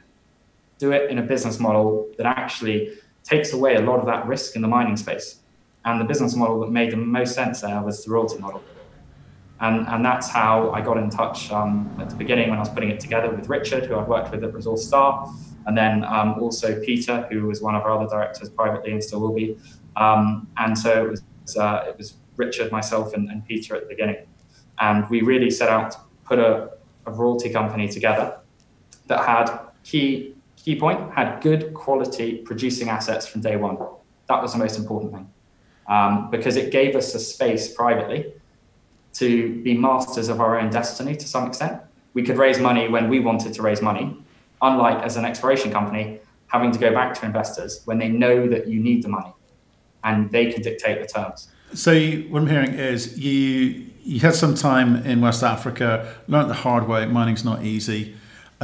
do 0.78 0.92
it 0.92 1.10
in 1.10 1.18
a 1.18 1.22
business 1.22 1.60
model 1.60 2.08
that 2.16 2.24
actually 2.24 2.94
takes 3.24 3.52
away 3.52 3.76
a 3.76 3.80
lot 3.80 3.98
of 3.98 4.06
that 4.06 4.26
risk 4.26 4.54
in 4.54 4.62
the 4.62 4.68
mining 4.68 4.96
space. 4.96 5.40
And 5.84 6.00
the 6.00 6.04
business 6.04 6.36
model 6.36 6.60
that 6.60 6.70
made 6.70 6.92
the 6.92 6.96
most 6.96 7.34
sense 7.34 7.60
there 7.62 7.82
was 7.82 8.04
the 8.04 8.10
royalty 8.10 8.38
model. 8.38 8.62
And, 9.60 9.86
and 9.88 10.04
that's 10.04 10.28
how 10.28 10.70
I 10.70 10.80
got 10.80 10.96
in 10.96 11.10
touch 11.10 11.50
um, 11.50 11.94
at 12.00 12.10
the 12.10 12.16
beginning 12.16 12.50
when 12.50 12.58
I 12.58 12.60
was 12.60 12.68
putting 12.68 12.90
it 12.90 13.00
together 13.00 13.30
with 13.30 13.48
Richard, 13.48 13.86
who 13.86 13.96
I'd 13.96 14.08
worked 14.08 14.30
with 14.30 14.44
at 14.44 14.52
Resource 14.52 14.86
Star, 14.86 15.32
and 15.66 15.76
then 15.76 16.04
um, 16.04 16.34
also 16.40 16.80
Peter, 16.82 17.26
who 17.30 17.46
was 17.46 17.62
one 17.62 17.74
of 17.74 17.82
our 17.82 17.92
other 17.92 18.08
directors 18.08 18.50
privately 18.50 18.92
and 18.92 19.02
still 19.02 19.20
will 19.20 19.32
be. 19.32 19.56
Um, 19.96 20.48
and 20.56 20.76
so 20.76 21.06
it 21.06 21.10
was, 21.10 21.56
uh, 21.56 21.84
it 21.88 21.96
was 21.96 22.14
Richard, 22.36 22.72
myself, 22.72 23.14
and, 23.14 23.30
and, 23.30 23.46
Peter 23.46 23.76
at 23.76 23.82
the 23.82 23.88
beginning. 23.88 24.26
And 24.80 25.08
we 25.08 25.22
really 25.22 25.50
set 25.50 25.68
out 25.68 25.92
to 25.92 25.98
put 26.24 26.38
a, 26.40 26.70
a 27.06 27.12
royalty 27.12 27.48
company 27.50 27.88
together 27.88 28.40
that 29.06 29.24
had 29.24 29.60
key 29.84 30.33
Key 30.64 30.76
point 30.76 31.12
had 31.12 31.42
good 31.42 31.74
quality 31.74 32.38
producing 32.38 32.88
assets 32.88 33.26
from 33.26 33.42
day 33.42 33.56
one. 33.56 33.76
That 34.28 34.40
was 34.40 34.54
the 34.54 34.58
most 34.58 34.78
important 34.78 35.12
thing 35.12 35.30
um, 35.88 36.30
because 36.30 36.56
it 36.56 36.72
gave 36.72 36.96
us 36.96 37.14
a 37.14 37.18
space 37.18 37.74
privately 37.74 38.32
to 39.14 39.62
be 39.62 39.76
masters 39.76 40.30
of 40.30 40.40
our 40.40 40.58
own 40.58 40.70
destiny 40.70 41.16
to 41.16 41.28
some 41.28 41.46
extent. 41.46 41.82
We 42.14 42.22
could 42.22 42.38
raise 42.38 42.58
money 42.58 42.88
when 42.88 43.10
we 43.10 43.20
wanted 43.20 43.52
to 43.52 43.60
raise 43.60 43.82
money, 43.82 44.16
unlike 44.62 45.04
as 45.04 45.18
an 45.18 45.26
exploration 45.26 45.70
company 45.70 46.20
having 46.46 46.72
to 46.72 46.78
go 46.78 46.94
back 46.94 47.12
to 47.20 47.26
investors 47.26 47.82
when 47.84 47.98
they 47.98 48.08
know 48.08 48.48
that 48.48 48.66
you 48.66 48.80
need 48.80 49.02
the 49.02 49.08
money 49.10 49.34
and 50.02 50.30
they 50.30 50.50
can 50.50 50.62
dictate 50.62 50.98
the 50.98 51.06
terms. 51.06 51.48
So 51.74 51.94
what 52.30 52.40
I'm 52.40 52.48
hearing 52.48 52.72
is 52.72 53.18
you 53.18 53.90
you 54.02 54.20
had 54.20 54.34
some 54.34 54.54
time 54.54 54.96
in 55.04 55.20
West 55.20 55.42
Africa, 55.42 56.14
learned 56.26 56.48
the 56.48 56.54
hard 56.54 56.88
way. 56.88 57.04
Mining's 57.04 57.44
not 57.44 57.64
easy 57.64 58.14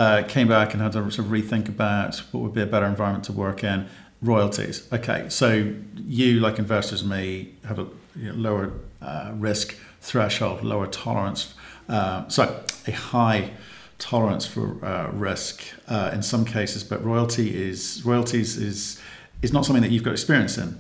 uh, 0.00 0.22
came 0.22 0.48
back 0.48 0.72
and 0.72 0.82
had 0.82 0.92
to 0.92 1.10
sort 1.10 1.26
of 1.26 1.26
rethink 1.26 1.68
about 1.68 2.16
what 2.32 2.42
would 2.42 2.54
be 2.54 2.62
a 2.62 2.66
better 2.66 2.86
environment 2.86 3.22
to 3.22 3.32
work 3.32 3.62
in. 3.62 3.86
royalties. 4.22 4.88
Okay, 4.92 5.26
so 5.28 5.74
you, 5.94 6.40
like 6.40 6.58
investors 6.58 7.04
may, 7.04 7.48
have 7.66 7.78
a 7.78 7.86
you 8.16 8.32
know, 8.32 8.34
lower 8.34 8.72
uh, 9.02 9.32
risk 9.34 9.76
threshold, 10.00 10.62
lower 10.62 10.86
tolerance, 10.86 11.54
uh, 11.90 12.26
sorry, 12.28 12.50
a 12.86 12.92
high 12.92 13.50
tolerance 13.98 14.46
for 14.46 14.82
uh, 14.82 15.10
risk 15.12 15.62
uh, 15.88 16.10
in 16.14 16.22
some 16.22 16.46
cases, 16.46 16.82
but 16.82 17.04
royalty 17.04 17.54
is 17.68 18.02
royalties 18.04 18.56
is 18.56 18.98
is 19.42 19.52
not 19.52 19.66
something 19.66 19.82
that 19.82 19.90
you've 19.90 20.04
got 20.04 20.12
experience 20.12 20.56
in. 20.56 20.78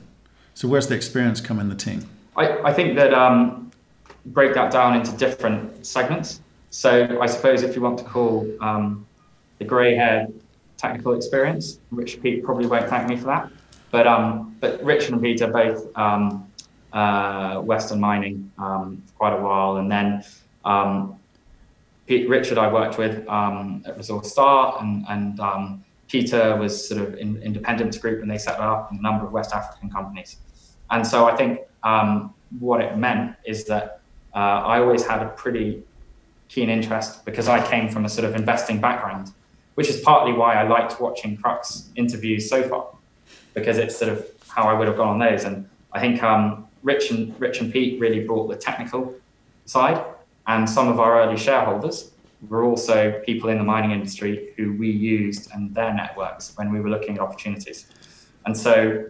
So 0.54 0.66
where's 0.66 0.86
the 0.86 0.94
experience 0.94 1.40
come 1.42 1.60
in 1.60 1.68
the 1.68 1.74
team? 1.74 2.08
I, 2.36 2.58
I 2.70 2.72
think 2.72 2.96
that 2.96 3.12
um, 3.12 3.70
break 4.26 4.54
that 4.54 4.72
down 4.72 4.96
into 4.96 5.12
different 5.16 5.86
segments. 5.86 6.40
So 6.70 7.20
I 7.20 7.26
suppose 7.26 7.62
if 7.62 7.76
you 7.76 7.82
want 7.82 7.98
to 7.98 8.04
call 8.04 8.46
um, 8.60 9.06
the 9.60 9.64
grey 9.66 9.94
haired 9.94 10.32
technical 10.76 11.14
experience, 11.14 11.78
Rich 11.92 12.20
Pete 12.20 12.42
probably 12.42 12.66
won't 12.66 12.88
thank 12.88 13.08
me 13.08 13.16
for 13.16 13.26
that. 13.26 13.50
But 13.92 14.06
um, 14.06 14.56
but 14.60 14.82
Richard 14.82 15.12
and 15.12 15.22
Pete 15.22 15.42
are 15.42 15.52
both 15.52 15.96
um, 15.96 16.50
uh, 16.92 17.60
Western 17.60 18.00
mining 18.00 18.50
um, 18.58 19.02
for 19.06 19.12
quite 19.14 19.32
a 19.34 19.40
while, 19.40 19.76
and 19.76 19.90
then 19.90 20.24
um, 20.64 21.18
Pete, 22.06 22.28
Richard 22.28 22.58
I 22.58 22.72
worked 22.72 22.98
with 22.98 23.28
um, 23.28 23.82
at 23.86 23.96
Resource 23.96 24.32
Star, 24.32 24.78
and 24.80 25.04
and 25.08 25.38
um, 25.40 25.84
Peter 26.08 26.56
was 26.56 26.88
sort 26.88 27.00
of 27.02 27.14
in 27.14 27.40
independence 27.42 27.98
group, 27.98 28.22
and 28.22 28.30
they 28.30 28.38
set 28.38 28.58
up 28.58 28.90
a 28.90 28.94
number 29.02 29.26
of 29.26 29.32
West 29.32 29.52
African 29.52 29.90
companies. 29.90 30.36
And 30.90 31.06
so 31.06 31.26
I 31.26 31.36
think 31.36 31.60
um, 31.82 32.32
what 32.58 32.80
it 32.80 32.96
meant 32.96 33.36
is 33.44 33.64
that 33.66 34.00
uh, 34.34 34.38
I 34.38 34.80
always 34.80 35.06
had 35.06 35.22
a 35.22 35.28
pretty 35.30 35.82
keen 36.48 36.68
interest 36.68 37.24
because 37.24 37.46
I 37.46 37.64
came 37.70 37.88
from 37.88 38.04
a 38.04 38.08
sort 38.08 38.24
of 38.24 38.34
investing 38.34 38.80
background, 38.80 39.32
which 39.80 39.88
is 39.88 39.98
partly 40.02 40.30
why 40.30 40.56
I 40.56 40.68
liked 40.68 41.00
watching 41.00 41.38
Crux 41.38 41.88
interviews 41.96 42.50
so 42.50 42.62
far, 42.68 42.86
because 43.54 43.78
it's 43.78 43.96
sort 43.96 44.12
of 44.12 44.26
how 44.46 44.64
I 44.64 44.74
would 44.74 44.86
have 44.86 44.98
gone 44.98 45.08
on 45.08 45.18
those. 45.18 45.44
And 45.44 45.66
I 45.94 46.00
think 46.00 46.22
um, 46.22 46.68
Rich 46.82 47.10
and 47.10 47.34
Rich 47.40 47.62
and 47.62 47.72
Pete 47.72 47.98
really 47.98 48.22
brought 48.22 48.50
the 48.50 48.56
technical 48.56 49.14
side, 49.64 50.04
and 50.46 50.68
some 50.68 50.88
of 50.88 51.00
our 51.00 51.22
early 51.22 51.38
shareholders 51.38 52.10
were 52.50 52.62
also 52.62 53.22
people 53.24 53.48
in 53.48 53.56
the 53.56 53.64
mining 53.64 53.92
industry 53.92 54.52
who 54.54 54.74
we 54.74 54.90
used 54.90 55.50
and 55.54 55.74
their 55.74 55.94
networks 55.94 56.52
when 56.58 56.70
we 56.70 56.78
were 56.78 56.90
looking 56.90 57.14
at 57.14 57.22
opportunities. 57.22 57.86
And 58.44 58.54
so, 58.54 59.06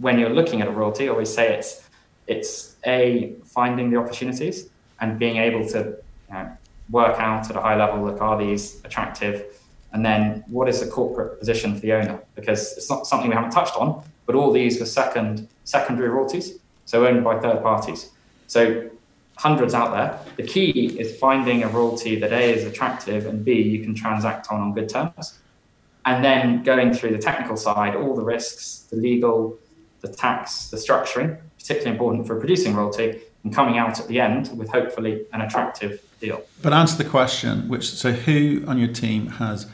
when 0.00 0.18
you're 0.18 0.36
looking 0.40 0.60
at 0.60 0.66
a 0.66 0.72
royalty, 0.72 1.04
I 1.06 1.12
always 1.12 1.32
say 1.32 1.54
it's 1.54 1.88
it's 2.26 2.74
a 2.84 3.36
finding 3.44 3.90
the 3.90 3.98
opportunities 3.98 4.70
and 5.00 5.20
being 5.20 5.36
able 5.36 5.68
to 5.68 5.78
you 5.78 6.34
know, 6.34 6.50
work 6.90 7.20
out 7.20 7.48
at 7.48 7.54
a 7.54 7.60
high 7.60 7.76
level 7.76 8.04
look 8.04 8.20
are 8.20 8.36
these 8.36 8.80
attractive 8.84 9.54
and 9.92 10.04
then 10.04 10.44
what 10.48 10.68
is 10.68 10.80
the 10.80 10.86
corporate 10.86 11.38
position 11.38 11.74
for 11.74 11.80
the 11.80 11.92
owner 11.92 12.20
because 12.34 12.76
it's 12.76 12.90
not 12.90 13.06
something 13.06 13.28
we 13.28 13.34
haven't 13.34 13.50
touched 13.50 13.76
on 13.76 14.02
but 14.26 14.34
all 14.34 14.52
these 14.52 14.78
were 14.78 14.86
second 14.86 15.48
secondary 15.64 16.08
royalties 16.08 16.58
so 16.88 17.06
owned 17.06 17.22
by 17.22 17.38
third 17.38 17.62
parties. 17.62 18.12
So 18.46 18.88
hundreds 19.36 19.74
out 19.74 19.90
there. 19.92 20.18
The 20.36 20.42
key 20.42 20.98
is 20.98 21.18
finding 21.18 21.62
a 21.62 21.68
royalty 21.68 22.18
that 22.18 22.32
A 22.32 22.54
is 22.54 22.64
attractive 22.64 23.26
and 23.26 23.44
B 23.44 23.60
you 23.60 23.84
can 23.84 23.94
transact 23.94 24.50
on 24.50 24.62
on 24.62 24.72
good 24.72 24.88
terms. 24.88 25.38
And 26.06 26.24
then 26.24 26.62
going 26.62 26.94
through 26.94 27.10
the 27.10 27.18
technical 27.18 27.58
side, 27.58 27.94
all 27.94 28.16
the 28.16 28.22
risks, 28.22 28.86
the 28.90 28.96
legal, 28.96 29.58
the 30.00 30.08
tax, 30.08 30.70
the 30.70 30.78
structuring, 30.78 31.38
particularly 31.58 31.90
important 31.90 32.26
for 32.26 32.38
a 32.38 32.40
producing 32.40 32.74
royalty, 32.74 33.20
and 33.44 33.54
coming 33.54 33.76
out 33.76 34.00
at 34.00 34.08
the 34.08 34.18
end 34.18 34.50
with 34.56 34.70
hopefully 34.70 35.26
an 35.34 35.42
attractive 35.42 36.00
deal. 36.20 36.42
But 36.62 36.72
answer 36.72 36.96
the 36.96 37.08
question, 37.08 37.68
which 37.68 37.86
so 37.86 38.12
who 38.12 38.64
on 38.66 38.78
your 38.78 38.88
team 38.88 39.26
has 39.26 39.66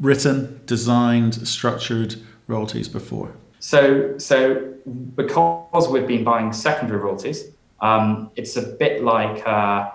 written, 0.00 0.60
designed, 0.66 1.46
structured 1.46 2.16
royalties 2.46 2.88
before? 2.88 3.32
So, 3.60 4.18
so 4.18 4.74
because 5.14 5.88
we've 5.88 6.06
been 6.06 6.24
buying 6.24 6.52
secondary 6.52 7.00
royalties, 7.00 7.44
um, 7.80 8.30
it's 8.36 8.56
a 8.56 8.62
bit 8.62 9.02
like 9.02 9.46
uh, 9.46 9.90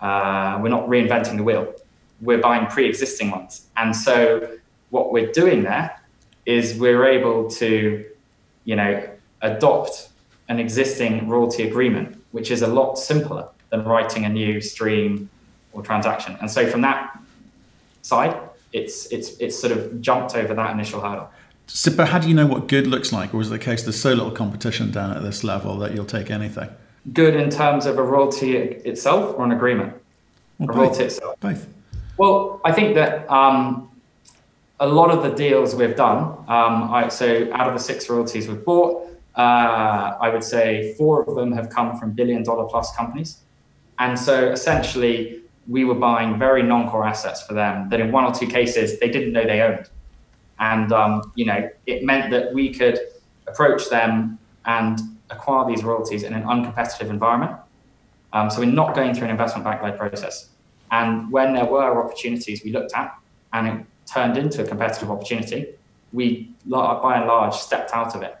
uh, 0.00 0.58
we're 0.60 0.68
not 0.68 0.86
reinventing 0.86 1.36
the 1.36 1.42
wheel. 1.42 1.74
We're 2.20 2.38
buying 2.38 2.66
pre-existing 2.66 3.30
ones, 3.30 3.66
and 3.76 3.94
so 3.94 4.56
what 4.90 5.12
we're 5.12 5.32
doing 5.32 5.62
there 5.62 6.00
is 6.46 6.78
we're 6.78 7.04
able 7.04 7.50
to, 7.50 8.04
you 8.64 8.76
know, 8.76 9.08
adopt 9.42 10.08
an 10.48 10.60
existing 10.60 11.28
royalty 11.28 11.68
agreement, 11.68 12.22
which 12.32 12.50
is 12.50 12.62
a 12.62 12.66
lot 12.66 12.94
simpler 12.94 13.48
than 13.70 13.84
writing 13.84 14.24
a 14.24 14.28
new 14.28 14.60
stream 14.60 15.28
or 15.72 15.82
transaction. 15.82 16.36
And 16.40 16.50
so 16.50 16.66
from 16.66 16.82
that 16.82 17.18
side, 18.02 18.38
it's 18.76 19.06
it's 19.06 19.36
it's 19.38 19.58
sort 19.58 19.72
of 19.72 20.00
jumped 20.00 20.34
over 20.36 20.54
that 20.54 20.70
initial 20.70 21.00
hurdle. 21.00 21.30
So, 21.66 21.90
but 21.96 22.08
how 22.08 22.18
do 22.18 22.28
you 22.28 22.34
know 22.34 22.46
what 22.46 22.68
good 22.68 22.86
looks 22.86 23.12
like, 23.12 23.34
or 23.34 23.40
is 23.40 23.48
it 23.48 23.50
the 23.50 23.58
case 23.58 23.82
there's 23.82 24.00
so 24.00 24.10
little 24.10 24.30
competition 24.30 24.92
down 24.92 25.16
at 25.16 25.22
this 25.22 25.42
level 25.42 25.78
that 25.78 25.94
you'll 25.94 26.04
take 26.04 26.30
anything? 26.30 26.68
Good 27.12 27.34
in 27.34 27.50
terms 27.50 27.86
of 27.86 27.98
a 27.98 28.02
royalty 28.02 28.56
itself 28.56 29.34
or 29.36 29.44
an 29.44 29.52
agreement? 29.52 29.94
A 30.60 30.66
both. 30.66 30.76
royalty 30.76 31.04
itself. 31.04 31.40
Both. 31.40 31.66
Well, 32.18 32.60
I 32.64 32.72
think 32.72 32.94
that 32.94 33.28
um, 33.30 33.90
a 34.78 34.86
lot 34.86 35.10
of 35.10 35.22
the 35.22 35.30
deals 35.30 35.74
we've 35.74 35.96
done, 35.96 36.18
um, 36.48 36.90
I, 36.92 37.08
so 37.08 37.52
out 37.52 37.66
of 37.68 37.74
the 37.74 37.80
six 37.80 38.08
royalties 38.08 38.48
we've 38.48 38.64
bought, 38.64 39.08
uh, 39.36 40.16
I 40.20 40.30
would 40.30 40.44
say 40.44 40.94
four 40.96 41.22
of 41.22 41.34
them 41.34 41.52
have 41.52 41.68
come 41.68 41.98
from 41.98 42.12
billion 42.12 42.42
dollar 42.42 42.64
plus 42.64 42.94
companies. 42.96 43.38
And 43.98 44.18
so 44.18 44.50
essentially, 44.50 45.42
we 45.68 45.84
were 45.84 45.94
buying 45.94 46.38
very 46.38 46.62
non 46.62 46.88
core 46.88 47.06
assets 47.06 47.42
for 47.42 47.54
them 47.54 47.88
that 47.88 48.00
in 48.00 48.12
one 48.12 48.24
or 48.24 48.32
two 48.32 48.46
cases 48.46 48.98
they 49.00 49.08
didn't 49.08 49.32
know 49.32 49.44
they 49.44 49.60
owned. 49.60 49.88
And 50.58 50.92
um, 50.92 51.32
you 51.34 51.44
know, 51.44 51.68
it 51.86 52.04
meant 52.04 52.30
that 52.30 52.54
we 52.54 52.72
could 52.72 52.98
approach 53.46 53.88
them 53.90 54.38
and 54.64 55.00
acquire 55.30 55.68
these 55.68 55.84
royalties 55.84 56.22
in 56.22 56.32
an 56.34 56.42
uncompetitive 56.44 57.10
environment. 57.10 57.56
Um, 58.32 58.50
so 58.50 58.60
we're 58.60 58.66
not 58.66 58.94
going 58.94 59.14
through 59.14 59.24
an 59.24 59.30
investment 59.30 59.64
bank 59.64 59.82
led 59.82 59.98
process. 59.98 60.50
And 60.90 61.30
when 61.32 61.54
there 61.54 61.64
were 61.64 62.04
opportunities 62.04 62.62
we 62.64 62.72
looked 62.72 62.92
at 62.94 63.16
and 63.52 63.66
it 63.66 63.86
turned 64.06 64.36
into 64.36 64.62
a 64.62 64.66
competitive 64.66 65.10
opportunity, 65.10 65.66
we 66.12 66.50
by 66.68 67.16
and 67.16 67.26
large 67.26 67.54
stepped 67.54 67.92
out 67.92 68.14
of 68.14 68.22
it 68.22 68.36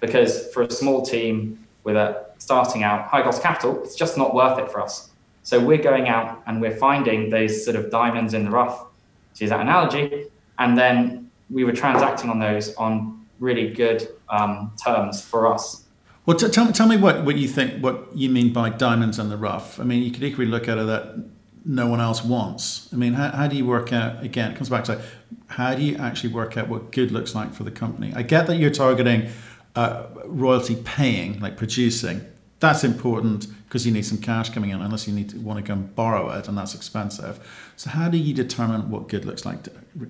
because 0.00 0.52
for 0.52 0.62
a 0.62 0.70
small 0.70 1.02
team 1.02 1.66
with 1.84 1.96
a 1.96 2.26
starting 2.38 2.82
out 2.82 3.06
high 3.06 3.22
cost 3.22 3.42
capital, 3.42 3.82
it's 3.82 3.94
just 3.94 4.16
not 4.16 4.34
worth 4.34 4.58
it 4.58 4.70
for 4.70 4.80
us. 4.80 5.09
So 5.50 5.58
we're 5.58 5.82
going 5.82 6.06
out 6.06 6.44
and 6.46 6.60
we're 6.60 6.76
finding 6.76 7.28
those 7.28 7.64
sort 7.64 7.74
of 7.74 7.90
diamonds 7.90 8.34
in 8.34 8.44
the 8.44 8.52
rough, 8.52 8.86
to 9.34 9.40
use 9.40 9.50
that 9.50 9.58
analogy, 9.58 10.26
and 10.60 10.78
then 10.78 11.28
we 11.50 11.64
were 11.64 11.72
transacting 11.72 12.30
on 12.30 12.38
those 12.38 12.72
on 12.76 13.26
really 13.40 13.68
good 13.68 14.06
um, 14.28 14.72
terms 14.80 15.20
for 15.20 15.52
us. 15.52 15.86
Well, 16.24 16.36
t- 16.36 16.48
tell, 16.50 16.70
tell 16.70 16.86
me 16.86 16.96
what, 16.96 17.24
what 17.24 17.34
you 17.34 17.48
think, 17.48 17.82
what 17.82 18.16
you 18.16 18.30
mean 18.30 18.52
by 18.52 18.70
diamonds 18.70 19.18
in 19.18 19.28
the 19.28 19.36
rough. 19.36 19.80
I 19.80 19.82
mean, 19.82 20.04
you 20.04 20.12
could 20.12 20.22
equally 20.22 20.46
look 20.46 20.68
at 20.68 20.78
it 20.78 20.86
that 20.86 21.16
no 21.64 21.88
one 21.88 22.00
else 22.00 22.22
wants. 22.22 22.88
I 22.92 22.96
mean, 22.96 23.14
how, 23.14 23.32
how 23.32 23.48
do 23.48 23.56
you 23.56 23.66
work 23.66 23.92
out, 23.92 24.22
again, 24.22 24.52
it 24.52 24.56
comes 24.56 24.68
back 24.68 24.84
to 24.84 25.02
how 25.48 25.74
do 25.74 25.82
you 25.82 25.96
actually 25.96 26.32
work 26.32 26.56
out 26.56 26.68
what 26.68 26.92
good 26.92 27.10
looks 27.10 27.34
like 27.34 27.54
for 27.54 27.64
the 27.64 27.72
company? 27.72 28.12
I 28.14 28.22
get 28.22 28.46
that 28.46 28.54
you're 28.54 28.70
targeting 28.70 29.30
uh, 29.74 30.06
royalty 30.26 30.76
paying, 30.76 31.40
like 31.40 31.56
producing. 31.56 32.24
That's 32.60 32.84
important 32.84 33.48
because 33.70 33.86
you 33.86 33.92
need 33.92 34.04
some 34.04 34.18
cash 34.18 34.50
coming 34.50 34.70
in, 34.70 34.80
unless 34.80 35.06
you 35.06 35.14
need 35.14 35.28
to 35.28 35.38
want 35.38 35.56
to 35.56 35.62
go 35.62 35.74
and 35.74 35.94
borrow 35.94 36.28
it, 36.36 36.48
and 36.48 36.58
that's 36.58 36.74
expensive. 36.74 37.38
So, 37.76 37.88
how 37.88 38.08
do 38.08 38.18
you 38.18 38.34
determine 38.34 38.90
what 38.90 39.08
good 39.08 39.24
looks 39.24 39.46
like? 39.46 39.58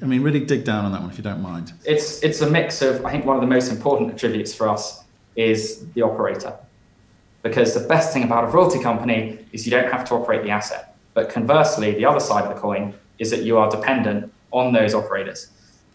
I 0.00 0.07
mean, 0.07 0.23
really 0.23 0.40
dig 0.40 0.64
down 0.64 0.87
on 0.87 0.93
that 0.93 1.02
one 1.02 1.11
if 1.11 1.19
you 1.19 1.23
don't 1.23 1.43
mind. 1.43 1.75
It's 1.85 2.23
it's 2.23 2.40
a 2.40 2.49
mix 2.49 2.81
of. 2.81 3.05
I 3.05 3.11
think 3.11 3.26
one 3.26 3.37
of 3.37 3.43
the 3.43 3.47
most 3.47 3.71
important 3.71 4.14
attributes 4.14 4.55
for 4.55 4.67
us 4.67 5.05
is 5.37 5.87
the 5.93 6.00
operator, 6.00 6.57
because 7.43 7.75
the 7.75 7.87
best 7.87 8.14
thing 8.14 8.25
about 8.25 8.45
a 8.45 8.47
royalty 8.47 8.81
company 8.83 9.38
is 9.52 9.67
you 9.67 9.71
don't 9.71 9.93
have 9.93 10.07
to 10.07 10.14
operate 10.14 10.43
the 10.43 10.50
asset. 10.50 10.97
But 11.12 11.29
conversely, 11.29 11.93
the 11.93 12.07
other 12.07 12.21
side 12.21 12.45
of 12.45 12.55
the 12.55 12.61
coin 12.61 12.95
is 13.19 13.31
that 13.31 13.43
you 13.43 13.59
are 13.59 13.71
dependent 13.71 14.33
on 14.52 14.73
those 14.73 14.95
operators, 14.95 15.49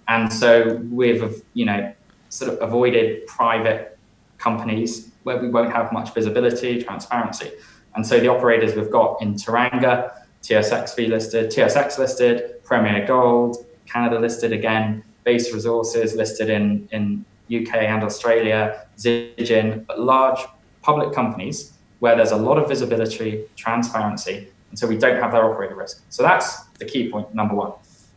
and 0.07 0.31
so 0.31 0.75
we've 0.91 1.43
you 1.55 1.65
know 1.65 1.91
sort 2.29 2.53
of 2.53 2.61
avoided 2.61 3.25
private 3.25 3.97
companies 4.37 5.09
where 5.25 5.37
we 5.37 5.49
won't 5.49 5.73
have 5.73 5.91
much 5.91 6.13
visibility, 6.13 6.83
transparency. 6.83 7.51
And 7.95 8.05
so 8.05 8.19
the 8.19 8.27
operators 8.27 8.75
we've 8.75 8.91
got 8.91 9.19
in 9.23 9.33
Teranga, 9.33 10.11
TSXV 10.43 11.09
listed, 11.09 11.51
TSX 11.51 11.97
listed, 11.97 12.63
Premier 12.63 13.05
Gold, 13.07 13.65
Canada 13.87 14.19
listed 14.19 14.51
again, 14.53 15.03
Base 15.23 15.51
Resources 15.51 16.13
listed 16.13 16.51
in, 16.51 16.87
in 16.91 17.25
UK 17.51 17.73
and 17.73 18.03
Australia, 18.03 18.85
Zijin, 18.97 19.83
but 19.87 19.99
large 19.99 20.39
public 20.83 21.11
companies 21.11 21.73
where 21.99 22.15
there's 22.15 22.31
a 22.31 22.37
lot 22.37 22.59
of 22.59 22.69
visibility, 22.69 23.45
transparency, 23.55 24.47
and 24.69 24.77
so 24.77 24.85
we 24.85 24.97
don't 24.97 25.19
have 25.19 25.31
that 25.31 25.41
operator 25.41 25.73
risk. 25.73 26.03
So 26.09 26.21
that's 26.21 26.65
the 26.77 26.85
key 26.85 27.09
point, 27.09 27.33
number 27.33 27.55
one. 27.55 27.71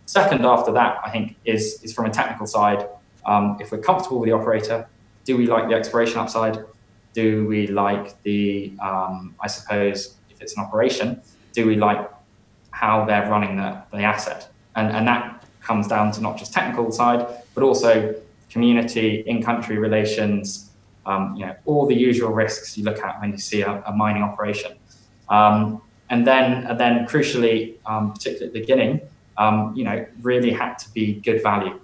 Second, 0.04 0.44
after 0.44 0.72
that, 0.72 0.98
I 1.02 1.10
think, 1.10 1.36
is, 1.46 1.82
is 1.82 1.94
from 1.94 2.04
a 2.04 2.10
technical 2.10 2.46
side. 2.46 2.86
Um, 3.24 3.56
if 3.60 3.72
we're 3.72 3.78
comfortable 3.78 4.20
with 4.20 4.28
the 4.28 4.34
operator, 4.34 4.86
do 5.24 5.38
we 5.38 5.46
like 5.46 5.68
the 5.68 5.74
exploration 5.74 6.18
upside? 6.18 6.58
Do 7.12 7.46
we 7.46 7.66
like 7.66 8.20
the, 8.22 8.72
um, 8.80 9.34
I 9.40 9.46
suppose, 9.46 10.16
if 10.30 10.40
it's 10.40 10.56
an 10.56 10.62
operation, 10.64 11.20
do 11.52 11.66
we 11.66 11.76
like 11.76 12.08
how 12.70 13.04
they're 13.04 13.28
running 13.28 13.56
the, 13.56 13.82
the 13.90 14.02
asset? 14.02 14.50
And, 14.76 14.88
and 14.96 15.06
that 15.08 15.44
comes 15.62 15.88
down 15.88 16.12
to 16.12 16.20
not 16.20 16.38
just 16.38 16.52
technical 16.52 16.92
side, 16.92 17.26
but 17.54 17.64
also 17.64 18.14
community, 18.50 19.24
in-country 19.26 19.78
relations, 19.78 20.70
um, 21.06 21.34
you 21.36 21.44
know, 21.44 21.54
all 21.66 21.86
the 21.86 21.94
usual 21.94 22.30
risks 22.30 22.78
you 22.78 22.84
look 22.84 23.00
at 23.00 23.20
when 23.20 23.32
you 23.32 23.38
see 23.38 23.62
a, 23.62 23.82
a 23.86 23.92
mining 23.92 24.22
operation. 24.22 24.72
Um, 25.28 25.82
and 26.10 26.26
then, 26.26 26.66
and 26.66 26.78
then 26.78 27.06
crucially, 27.06 27.74
um, 27.84 28.12
particularly 28.12 28.46
at 28.46 28.52
the 28.52 28.60
beginning, 28.60 29.00
um, 29.36 29.74
you 29.76 29.84
know, 29.84 30.06
really 30.22 30.50
had 30.50 30.78
to 30.78 30.90
be 30.92 31.14
good 31.14 31.42
value. 31.42 31.78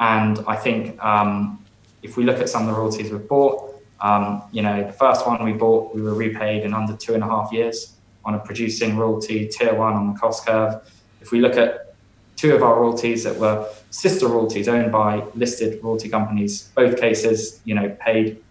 And 0.00 0.40
I 0.46 0.56
think 0.56 1.02
um, 1.04 1.64
if 2.02 2.16
we 2.16 2.24
look 2.24 2.38
at 2.38 2.48
some 2.48 2.62
of 2.62 2.74
the 2.74 2.80
royalties 2.80 3.10
we've 3.10 3.26
bought, 3.28 3.67
um, 4.00 4.42
you 4.52 4.62
know, 4.62 4.84
the 4.84 4.92
first 4.92 5.26
one 5.26 5.42
we 5.44 5.52
bought, 5.52 5.94
we 5.94 6.02
were 6.02 6.14
repaid 6.14 6.64
in 6.64 6.74
under 6.74 6.96
two 6.96 7.14
and 7.14 7.22
a 7.22 7.26
half 7.26 7.52
years 7.52 7.94
on 8.24 8.34
a 8.34 8.38
producing 8.38 8.96
royalty, 8.96 9.48
tier 9.48 9.74
one 9.74 9.94
on 9.94 10.12
the 10.12 10.18
cost 10.18 10.46
curve. 10.46 10.80
If 11.20 11.32
we 11.32 11.40
look 11.40 11.56
at 11.56 11.94
two 12.36 12.54
of 12.54 12.62
our 12.62 12.80
royalties 12.80 13.24
that 13.24 13.36
were 13.36 13.68
sister 13.90 14.28
royalties 14.28 14.68
owned 14.68 14.92
by 14.92 15.24
listed 15.34 15.82
royalty 15.82 16.08
companies, 16.08 16.70
both 16.74 17.00
cases, 17.00 17.60
you 17.64 17.74
know, 17.74 17.88
paid 18.00 18.42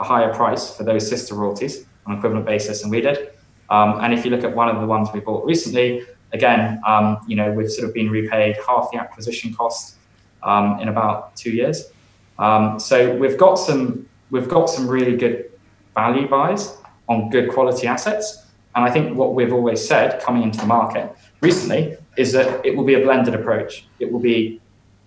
a 0.00 0.04
higher 0.04 0.32
price 0.32 0.74
for 0.74 0.84
those 0.84 1.06
sister 1.06 1.34
royalties 1.34 1.84
on 2.06 2.12
an 2.12 2.18
equivalent 2.18 2.46
basis 2.46 2.82
than 2.82 2.90
we 2.90 3.00
did. 3.00 3.30
Um, 3.70 4.00
and 4.00 4.14
if 4.14 4.24
you 4.24 4.30
look 4.30 4.44
at 4.44 4.54
one 4.54 4.68
of 4.68 4.80
the 4.80 4.86
ones 4.86 5.10
we 5.12 5.20
bought 5.20 5.44
recently, 5.44 6.06
again, 6.32 6.80
um, 6.86 7.18
you 7.26 7.36
know, 7.36 7.52
we've 7.52 7.70
sort 7.70 7.86
of 7.86 7.92
been 7.92 8.08
repaid 8.10 8.56
half 8.66 8.90
the 8.92 8.98
acquisition 8.98 9.52
cost 9.52 9.96
um, 10.42 10.80
in 10.80 10.88
about 10.88 11.36
two 11.36 11.50
years. 11.50 11.90
Um, 12.38 12.78
so 12.78 13.14
we've 13.16 13.36
got 13.36 13.56
some 13.56 14.07
we've 14.30 14.48
got 14.48 14.68
some 14.68 14.88
really 14.88 15.16
good 15.16 15.50
value 15.94 16.28
buys 16.28 16.76
on 17.08 17.30
good 17.30 17.50
quality 17.50 17.86
assets. 17.86 18.46
And 18.74 18.84
I 18.84 18.90
think 18.90 19.16
what 19.16 19.34
we've 19.34 19.52
always 19.52 19.86
said 19.86 20.20
coming 20.20 20.42
into 20.42 20.58
the 20.58 20.66
market 20.66 21.10
recently 21.40 21.96
is 22.16 22.32
that 22.32 22.64
it 22.64 22.76
will 22.76 22.84
be 22.84 22.94
a 22.94 23.00
blended 23.00 23.34
approach. 23.34 23.86
It 23.98 24.12
will 24.12 24.20
be 24.20 24.60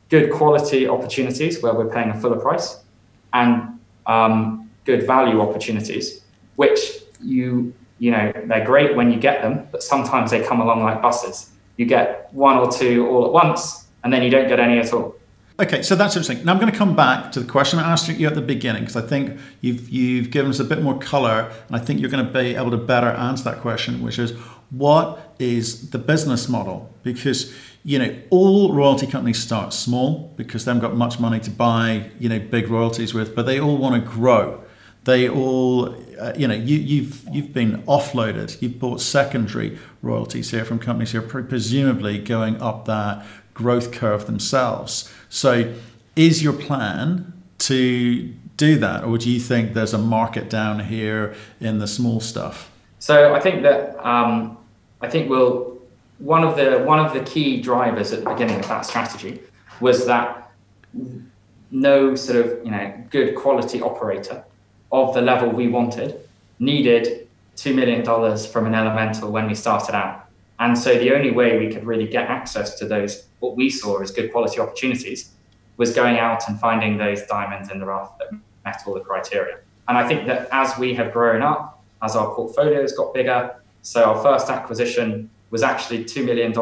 good 0.09 0.31
quality 0.31 0.87
opportunities 0.87 1.61
where 1.61 1.73
we're 1.73 1.89
paying 1.89 2.09
a 2.09 2.19
fuller 2.19 2.39
price 2.39 2.83
and 3.33 3.79
um, 4.07 4.69
good 4.83 5.05
value 5.07 5.39
opportunities, 5.41 6.23
which 6.55 6.79
you 7.21 7.73
you 8.01 8.09
know, 8.09 8.33
they're 8.47 8.65
great 8.65 8.95
when 8.95 9.11
you 9.11 9.19
get 9.19 9.43
them, 9.43 9.67
but 9.71 9.83
sometimes 9.83 10.31
they 10.31 10.41
come 10.43 10.59
along 10.59 10.81
like 10.81 11.03
buses. 11.03 11.51
You 11.77 11.85
get 11.85 12.33
one 12.33 12.57
or 12.57 12.69
two 12.71 13.07
all 13.07 13.27
at 13.27 13.31
once, 13.31 13.85
and 14.03 14.11
then 14.11 14.23
you 14.23 14.31
don't 14.31 14.47
get 14.47 14.59
any 14.59 14.79
at 14.79 14.91
all. 14.91 15.15
Okay, 15.59 15.81
so 15.81 15.95
that's 15.95 16.15
interesting. 16.15 16.43
Now 16.45 16.53
I'm 16.53 16.59
going 16.59 16.71
to 16.71 16.77
come 16.77 16.95
back 16.95 17.31
to 17.33 17.39
the 17.39 17.49
question 17.49 17.77
I 17.77 17.91
asked 17.91 18.07
you 18.07 18.27
at 18.27 18.35
the 18.35 18.41
beginning 18.41 18.83
because 18.83 18.95
I 18.95 19.01
think 19.01 19.39
you've 19.59 19.89
you've 19.89 20.31
given 20.31 20.49
us 20.49 20.59
a 20.59 20.63
bit 20.63 20.81
more 20.81 20.97
color, 20.97 21.51
and 21.67 21.75
I 21.75 21.79
think 21.79 21.99
you're 21.99 22.09
going 22.09 22.25
to 22.25 22.31
be 22.31 22.55
able 22.55 22.71
to 22.71 22.77
better 22.77 23.09
answer 23.09 23.43
that 23.45 23.59
question, 23.59 24.01
which 24.01 24.17
is 24.17 24.31
what 24.71 25.35
is 25.39 25.89
the 25.89 25.97
business 25.97 26.47
model? 26.47 26.89
Because 27.03 27.53
you 27.83 27.99
know 27.99 28.15
all 28.29 28.73
royalty 28.73 29.05
companies 29.07 29.39
start 29.39 29.73
small 29.73 30.33
because 30.35 30.65
they 30.65 30.71
haven't 30.71 30.87
got 30.87 30.95
much 30.95 31.19
money 31.19 31.39
to 31.41 31.51
buy 31.51 32.09
you 32.17 32.29
know 32.29 32.39
big 32.39 32.69
royalties 32.69 33.13
with, 33.13 33.35
but 33.35 33.45
they 33.45 33.59
all 33.59 33.77
want 33.77 34.03
to 34.03 34.09
grow 34.09 34.63
they 35.03 35.27
all 35.27 35.95
uh, 36.19 36.33
you 36.37 36.47
know 36.47 36.53
you, 36.53 36.77
you've 36.77 37.27
you've 37.31 37.53
been 37.53 37.81
offloaded 37.83 38.61
you've 38.61 38.77
bought 38.79 39.01
secondary 39.01 39.77
royalties 40.01 40.51
here 40.51 40.63
from 40.63 40.77
companies 40.77 41.11
who 41.11 41.19
are 41.19 41.23
pre- 41.23 41.43
presumably 41.43 42.19
going 42.19 42.61
up 42.61 42.85
that 42.85 43.25
growth 43.53 43.91
curve 43.91 44.25
themselves 44.25 45.11
so 45.29 45.73
is 46.15 46.43
your 46.43 46.53
plan 46.53 47.33
to 47.57 48.33
do 48.57 48.77
that 48.77 49.03
or 49.03 49.17
do 49.17 49.29
you 49.29 49.39
think 49.39 49.73
there's 49.73 49.93
a 49.93 49.97
market 49.97 50.49
down 50.49 50.79
here 50.79 51.33
in 51.59 51.79
the 51.79 51.87
small 51.87 52.19
stuff 52.19 52.71
so 52.99 53.33
i 53.33 53.39
think 53.39 53.61
that 53.61 53.95
um, 54.05 54.57
i 55.01 55.09
think 55.09 55.29
we'll 55.29 55.77
one 56.19 56.43
of 56.43 56.55
the 56.55 56.79
one 56.79 56.99
of 56.99 57.13
the 57.13 57.21
key 57.21 57.61
drivers 57.61 58.11
at 58.11 58.23
the 58.23 58.29
beginning 58.29 58.59
of 58.59 58.67
that 58.67 58.85
strategy 58.85 59.41
was 59.79 60.05
that 60.05 60.51
no 61.71 62.15
sort 62.15 62.45
of 62.45 62.65
you 62.65 62.71
know 62.71 62.93
good 63.09 63.35
quality 63.35 63.81
operator 63.81 64.43
of 64.91 65.13
the 65.13 65.21
level 65.21 65.49
we 65.49 65.67
wanted 65.67 66.19
needed 66.59 67.27
$2 67.57 67.75
million 67.75 68.03
from 68.47 68.65
an 68.65 68.75
elemental 68.75 69.31
when 69.31 69.47
we 69.47 69.55
started 69.55 69.95
out. 69.95 70.25
And 70.61 70.77
so 70.77 70.97
the 70.97 71.11
only 71.13 71.31
way 71.31 71.57
we 71.57 71.73
could 71.73 71.83
really 71.83 72.07
get 72.07 72.29
access 72.29 72.77
to 72.77 72.85
those, 72.85 73.25
what 73.39 73.55
we 73.57 73.71
saw 73.71 73.99
as 73.99 74.11
good 74.11 74.31
quality 74.31 74.59
opportunities, 74.59 75.31
was 75.77 75.91
going 75.91 76.19
out 76.19 76.47
and 76.47 76.59
finding 76.59 76.97
those 76.97 77.23
diamonds 77.23 77.71
in 77.71 77.79
the 77.79 77.85
rough 77.87 78.15
that 78.19 78.31
met 78.63 78.83
all 78.85 78.93
the 78.93 78.99
criteria. 78.99 79.57
And 79.87 79.97
I 79.97 80.07
think 80.07 80.27
that 80.27 80.47
as 80.51 80.77
we 80.77 80.93
have 80.93 81.11
grown 81.13 81.41
up, 81.41 81.83
as 82.03 82.15
our 82.15 82.35
portfolios 82.35 82.93
got 82.93 83.11
bigger, 83.11 83.55
so 83.81 84.03
our 84.03 84.21
first 84.21 84.51
acquisition 84.51 85.31
was 85.49 85.63
actually 85.63 86.03
$2 86.03 86.23
million 86.23 86.53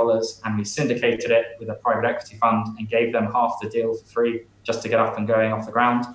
and 0.46 0.58
we 0.58 0.64
syndicated 0.64 1.30
it 1.30 1.58
with 1.60 1.68
a 1.68 1.74
private 1.74 2.08
equity 2.08 2.38
fund 2.38 2.68
and 2.78 2.90
gave 2.90 3.12
them 3.12 3.30
half 3.34 3.58
the 3.62 3.70
deal 3.70 3.94
for 3.96 4.06
free 4.06 4.44
just 4.64 4.82
to 4.82 4.88
get 4.88 5.02
up 5.02 5.18
and 5.18 5.28
going 5.28 5.52
off 5.52 5.66
the 5.66 5.74
ground. 5.74 6.06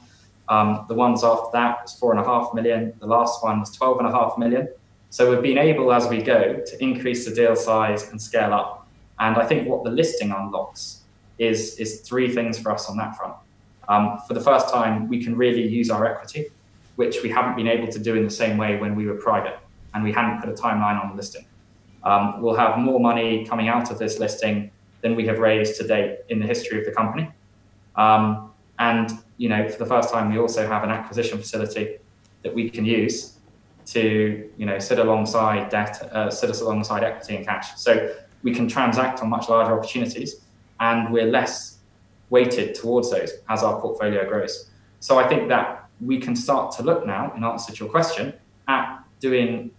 Um, 0.48 0.86
the 0.88 0.94
ones 0.94 1.22
after 1.22 1.50
that 1.52 1.82
was 1.82 1.92
four 1.92 2.12
and 2.12 2.20
a 2.20 2.24
half 2.24 2.54
million. 2.54 2.94
The 2.98 3.06
last 3.06 3.44
one 3.44 3.60
was 3.60 3.70
12 3.76 3.98
and 3.98 4.08
a 4.08 4.10
half 4.10 4.38
million. 4.38 4.68
So 5.14 5.30
we've 5.30 5.42
been 5.42 5.58
able, 5.58 5.92
as 5.92 6.08
we 6.08 6.20
go, 6.20 6.60
to 6.66 6.82
increase 6.82 7.24
the 7.24 7.32
deal 7.32 7.54
size 7.54 8.10
and 8.10 8.20
scale 8.20 8.52
up. 8.52 8.88
And 9.20 9.36
I 9.36 9.46
think 9.46 9.68
what 9.68 9.84
the 9.84 9.90
listing 9.90 10.32
unlocks 10.32 11.02
is, 11.38 11.76
is 11.76 12.00
three 12.00 12.34
things 12.34 12.58
for 12.58 12.72
us 12.72 12.90
on 12.90 12.96
that 12.96 13.16
front. 13.16 13.36
Um, 13.88 14.18
for 14.26 14.34
the 14.34 14.40
first 14.40 14.70
time, 14.70 15.08
we 15.08 15.22
can 15.22 15.36
really 15.36 15.64
use 15.64 15.88
our 15.88 16.04
equity, 16.04 16.46
which 16.96 17.22
we 17.22 17.28
haven't 17.28 17.54
been 17.54 17.68
able 17.68 17.86
to 17.92 17.98
do 18.00 18.16
in 18.16 18.24
the 18.24 18.30
same 18.30 18.58
way 18.58 18.76
when 18.76 18.96
we 18.96 19.06
were 19.06 19.14
private 19.14 19.56
and 19.94 20.02
we 20.02 20.10
hadn't 20.10 20.40
put 20.40 20.48
a 20.48 20.52
timeline 20.52 21.00
on 21.00 21.10
the 21.10 21.14
listing. 21.14 21.46
Um, 22.02 22.42
we'll 22.42 22.56
have 22.56 22.76
more 22.80 22.98
money 22.98 23.46
coming 23.46 23.68
out 23.68 23.92
of 23.92 24.00
this 24.00 24.18
listing 24.18 24.72
than 25.02 25.14
we 25.14 25.24
have 25.28 25.38
raised 25.38 25.76
to 25.76 25.86
date 25.86 26.22
in 26.28 26.40
the 26.40 26.46
history 26.46 26.80
of 26.80 26.86
the 26.86 26.90
company. 26.90 27.30
Um, 27.94 28.50
and 28.80 29.12
you 29.36 29.48
know, 29.48 29.68
for 29.68 29.78
the 29.78 29.86
first 29.86 30.12
time, 30.12 30.32
we 30.32 30.40
also 30.40 30.66
have 30.66 30.82
an 30.82 30.90
acquisition 30.90 31.38
facility 31.38 31.98
that 32.42 32.52
we 32.52 32.68
can 32.68 32.84
use 32.84 33.33
to, 33.86 34.50
you 34.56 34.66
know, 34.66 34.78
sit 34.78 34.98
alongside 34.98 35.68
debt, 35.68 36.02
uh, 36.12 36.30
sit 36.30 36.50
us 36.50 36.60
alongside 36.60 37.04
equity 37.04 37.36
and 37.36 37.46
cash. 37.46 37.76
So 37.76 38.14
we 38.42 38.54
can 38.54 38.68
transact 38.68 39.20
on 39.20 39.28
much 39.28 39.48
larger 39.48 39.78
opportunities, 39.78 40.44
and 40.80 41.12
we're 41.12 41.26
less 41.26 41.78
weighted 42.30 42.74
towards 42.74 43.10
those 43.10 43.32
as 43.48 43.62
our 43.62 43.80
portfolio 43.80 44.26
grows. 44.28 44.70
So 45.00 45.18
I 45.18 45.28
think 45.28 45.48
that 45.48 45.88
we 46.00 46.18
can 46.18 46.34
start 46.34 46.74
to 46.76 46.82
look 46.82 47.06
now, 47.06 47.32
in 47.36 47.44
answer 47.44 47.72
to 47.72 47.78
your 47.84 47.90
question, 47.90 48.32
at 48.68 49.02
doing 49.20 49.70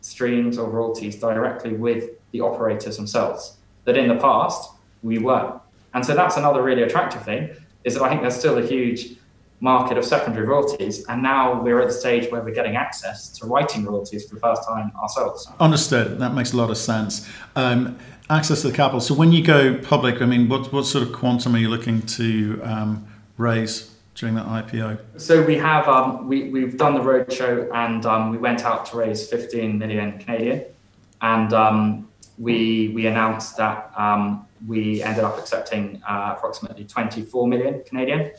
streams 0.00 0.58
or 0.58 0.68
royalties 0.68 1.16
directly 1.16 1.74
with 1.74 2.10
the 2.32 2.40
operators 2.40 2.96
themselves. 2.96 3.58
That 3.84 3.96
in 3.96 4.08
the 4.08 4.16
past 4.16 4.72
we 5.02 5.18
weren't. 5.18 5.60
And 5.94 6.04
so 6.04 6.14
that's 6.14 6.36
another 6.36 6.62
really 6.62 6.82
attractive 6.82 7.24
thing 7.24 7.50
is 7.84 7.94
that 7.94 8.02
I 8.02 8.08
think 8.08 8.22
there's 8.22 8.36
still 8.36 8.58
a 8.58 8.66
huge 8.66 9.16
market 9.62 9.96
of 9.96 10.04
secondary 10.04 10.44
royalties, 10.44 11.06
and 11.08 11.22
now 11.22 11.62
we're 11.62 11.80
at 11.80 11.86
the 11.86 11.94
stage 11.94 12.30
where 12.32 12.42
we're 12.42 12.54
getting 12.54 12.74
access 12.74 13.28
to 13.28 13.46
writing 13.46 13.84
royalties 13.84 14.28
for 14.28 14.34
the 14.34 14.40
first 14.40 14.66
time 14.68 14.90
ourselves. 15.00 15.48
Understood. 15.60 16.18
That 16.18 16.34
makes 16.34 16.52
a 16.52 16.56
lot 16.56 16.68
of 16.68 16.76
sense. 16.76 17.28
Um, 17.54 17.96
access 18.28 18.62
to 18.62 18.68
the 18.68 18.76
capital. 18.76 19.00
So 19.00 19.14
when 19.14 19.30
you 19.30 19.42
go 19.42 19.78
public, 19.78 20.20
I 20.20 20.26
mean, 20.26 20.48
what 20.48 20.72
what 20.72 20.84
sort 20.84 21.06
of 21.06 21.12
quantum 21.12 21.54
are 21.54 21.58
you 21.58 21.68
looking 21.68 22.02
to 22.02 22.60
um, 22.64 23.06
raise 23.38 23.94
during 24.16 24.34
that 24.34 24.46
IPO? 24.46 24.98
So 25.16 25.42
we 25.42 25.56
have 25.58 25.86
um, 25.88 26.26
we 26.26 26.50
we've 26.50 26.76
done 26.76 26.94
the 26.94 27.00
roadshow, 27.00 27.70
and 27.72 28.04
um, 28.04 28.30
we 28.30 28.38
went 28.38 28.64
out 28.64 28.84
to 28.86 28.96
raise 28.96 29.28
15 29.28 29.78
million 29.78 30.18
Canadian, 30.18 30.64
and 31.20 31.52
um, 31.52 32.08
we 32.36 32.88
we 32.88 33.06
announced 33.06 33.56
that 33.58 33.92
um, 33.96 34.44
we 34.66 35.04
ended 35.04 35.22
up 35.22 35.38
accepting 35.38 36.02
uh, 36.08 36.34
approximately 36.36 36.84
24 36.84 37.46
million 37.46 37.82
Canadian. 37.86 38.32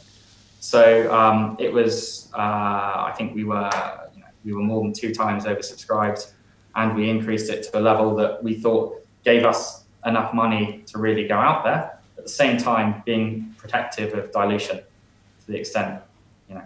So 0.63 1.13
um, 1.13 1.57
it 1.59 1.73
was, 1.73 2.29
uh, 2.33 2.37
I 2.37 3.13
think 3.17 3.35
we 3.35 3.43
were, 3.43 3.69
you 4.15 4.21
know, 4.21 4.27
we 4.45 4.53
were 4.53 4.61
more 4.61 4.81
than 4.81 4.93
two 4.93 5.13
times 5.13 5.43
oversubscribed, 5.43 6.31
and 6.75 6.95
we 6.95 7.09
increased 7.09 7.49
it 7.49 7.63
to 7.63 7.79
a 7.79 7.81
level 7.81 8.15
that 8.15 8.41
we 8.41 8.53
thought 8.55 9.05
gave 9.25 9.43
us 9.43 9.83
enough 10.05 10.33
money 10.33 10.81
to 10.87 10.99
really 10.99 11.27
go 11.27 11.35
out 11.35 11.65
there. 11.65 11.99
At 12.17 12.23
the 12.23 12.29
same 12.29 12.57
time, 12.57 13.03
being 13.05 13.53
protective 13.57 14.13
of 14.13 14.31
dilution 14.31 14.77
to 14.77 15.47
the 15.51 15.57
extent, 15.57 16.01
you 16.47 16.55
know. 16.55 16.63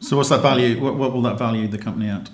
So 0.00 0.16
what's 0.16 0.30
that 0.30 0.42
value? 0.42 0.80
What, 0.80 0.96
what 0.96 1.12
will 1.12 1.22
that 1.22 1.38
value 1.38 1.68
the 1.68 1.78
company 1.78 2.08
at? 2.10 2.28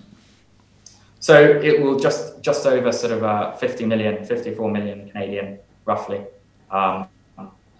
So 1.20 1.38
it 1.38 1.82
will 1.82 1.98
just 1.98 2.40
just 2.40 2.64
over 2.64 2.90
sort 2.90 3.12
of 3.12 3.22
uh, 3.22 3.52
50 3.52 3.84
million, 3.84 4.24
54 4.24 4.70
million 4.70 5.10
Canadian, 5.10 5.58
roughly 5.84 6.22
um, 6.70 7.06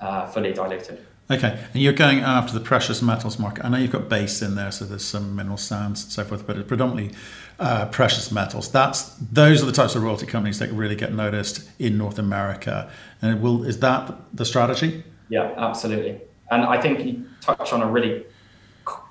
uh, 0.03 0.27
fully 0.27 0.53
diluted. 0.53 1.07
Okay, 1.33 1.59
and 1.73 1.83
you're 1.83 1.95
going 1.95 2.21
after 2.21 2.53
the 2.53 2.61
precious 2.61 3.01
metals 3.01 3.39
market. 3.39 3.65
I 3.65 3.71
know 3.71 3.79
you've 3.79 3.91
got 3.91 4.11
base 4.11 4.43
in 4.43 4.55
there, 4.55 4.71
so 4.71 4.85
there's 4.85 5.05
some 5.05 5.35
mineral 5.35 5.57
sands 5.57 6.03
and 6.03 6.13
so 6.13 6.25
forth, 6.25 6.47
but 6.47 6.59
it's 6.59 6.69
predominantly 6.69 7.17
uh, 7.59 7.87
precious 7.87 8.31
metals. 8.31 8.71
That's 8.71 9.15
those 9.17 9.63
are 9.63 9.67
the 9.67 9.73
types 9.73 9.95
of 9.95 10.03
royalty 10.03 10.27
companies 10.27 10.59
that 10.59 10.71
really 10.73 10.95
get 10.95 11.15
noticed 11.15 11.71
in 11.79 11.97
North 11.97 12.19
America. 12.19 12.91
And 13.23 13.41
will 13.41 13.65
is 13.65 13.81
that 13.81 14.15
the 14.37 14.45
strategy? 14.45 15.05
Yeah, 15.31 15.55
absolutely. 15.57 16.21
And 16.51 16.65
I 16.65 16.79
think 16.79 17.03
you 17.07 17.25
touch 17.41 17.73
on 17.73 17.81
a 17.81 17.87
really 17.87 18.27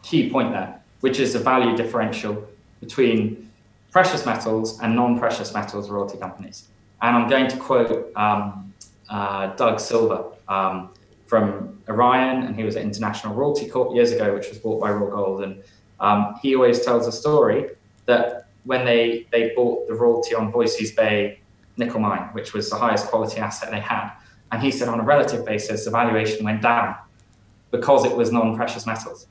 key 0.03 0.29
point 0.29 0.51
there, 0.51 0.79
which 0.99 1.19
is 1.19 1.33
the 1.33 1.39
value 1.39 1.75
differential 1.75 2.47
between 2.81 3.49
precious 3.91 4.27
metals 4.27 4.79
and 4.81 4.95
non-precious 4.95 5.55
metals 5.55 5.89
royalty 5.89 6.19
companies. 6.19 6.67
And 7.01 7.15
I'm 7.15 7.27
going 7.27 7.47
to 7.47 7.57
quote 7.57 8.15
um, 8.15 8.71
uh, 9.09 9.47
Doug 9.55 9.79
Silver 9.79 10.23
um, 10.47 10.91
from 11.31 11.81
Orion, 11.87 12.43
and 12.43 12.57
he 12.57 12.65
was 12.65 12.75
at 12.75 12.81
International 12.81 13.33
Royalty 13.33 13.65
Corp 13.65 13.95
years 13.95 14.11
ago, 14.11 14.33
which 14.33 14.49
was 14.49 14.57
bought 14.57 14.81
by 14.81 14.91
Royal 14.91 15.11
Gold. 15.11 15.43
And 15.45 15.63
um, 16.01 16.35
he 16.41 16.55
always 16.55 16.81
tells 16.81 17.07
a 17.07 17.11
story 17.23 17.69
that 18.05 18.49
when 18.65 18.83
they, 18.83 19.27
they 19.31 19.53
bought 19.55 19.87
the 19.87 19.93
royalty 19.93 20.35
on 20.35 20.51
Voisey's 20.51 20.91
Bay 20.91 21.39
nickel 21.77 22.01
mine, 22.01 22.27
which 22.33 22.51
was 22.51 22.69
the 22.69 22.75
highest 22.75 23.07
quality 23.07 23.39
asset 23.39 23.71
they 23.71 23.79
had, 23.79 24.11
and 24.51 24.61
he 24.61 24.71
said 24.71 24.89
on 24.89 24.99
a 24.99 25.03
relative 25.03 25.45
basis, 25.45 25.85
the 25.85 25.91
valuation 25.91 26.43
went 26.43 26.61
down 26.61 26.97
because 27.71 28.03
it 28.03 28.13
was 28.13 28.33
non-precious 28.33 28.85
metals. 28.85 29.27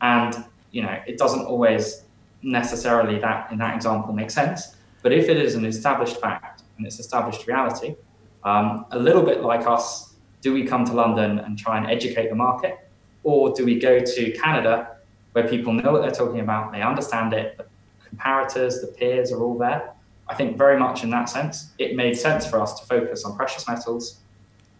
And 0.00 0.44
you 0.72 0.82
know, 0.82 0.98
it 1.06 1.18
doesn't 1.18 1.46
always 1.46 2.02
necessarily 2.42 3.20
that 3.20 3.52
in 3.52 3.58
that 3.58 3.76
example 3.76 4.12
make 4.12 4.32
sense. 4.32 4.74
But 5.02 5.12
if 5.12 5.28
it 5.28 5.36
is 5.36 5.54
an 5.54 5.64
established 5.64 6.20
fact 6.20 6.64
and 6.76 6.84
it's 6.84 6.98
established 6.98 7.46
reality, 7.46 7.94
um, 8.42 8.86
a 8.90 8.98
little 8.98 9.22
bit 9.22 9.42
like 9.42 9.68
us 9.68 10.13
do 10.44 10.52
we 10.52 10.62
come 10.62 10.84
to 10.84 10.92
London 10.92 11.38
and 11.38 11.58
try 11.58 11.78
and 11.78 11.90
educate 11.90 12.28
the 12.28 12.34
market? 12.34 12.78
Or 13.22 13.54
do 13.54 13.64
we 13.64 13.78
go 13.78 13.98
to 13.98 14.30
Canada 14.32 14.98
where 15.32 15.48
people 15.48 15.72
know 15.72 15.90
what 15.90 16.02
they're 16.02 16.10
talking 16.10 16.40
about, 16.40 16.70
they 16.70 16.82
understand 16.82 17.32
it, 17.32 17.56
the 17.56 17.64
comparators, 18.10 18.82
the 18.82 18.94
peers 18.98 19.32
are 19.32 19.42
all 19.42 19.56
there? 19.56 19.90
I 20.28 20.34
think 20.34 20.58
very 20.58 20.78
much 20.78 21.02
in 21.02 21.08
that 21.10 21.30
sense, 21.30 21.70
it 21.78 21.96
made 21.96 22.14
sense 22.18 22.46
for 22.46 22.60
us 22.60 22.78
to 22.78 22.86
focus 22.86 23.24
on 23.24 23.34
precious 23.36 23.66
metals, 23.66 24.18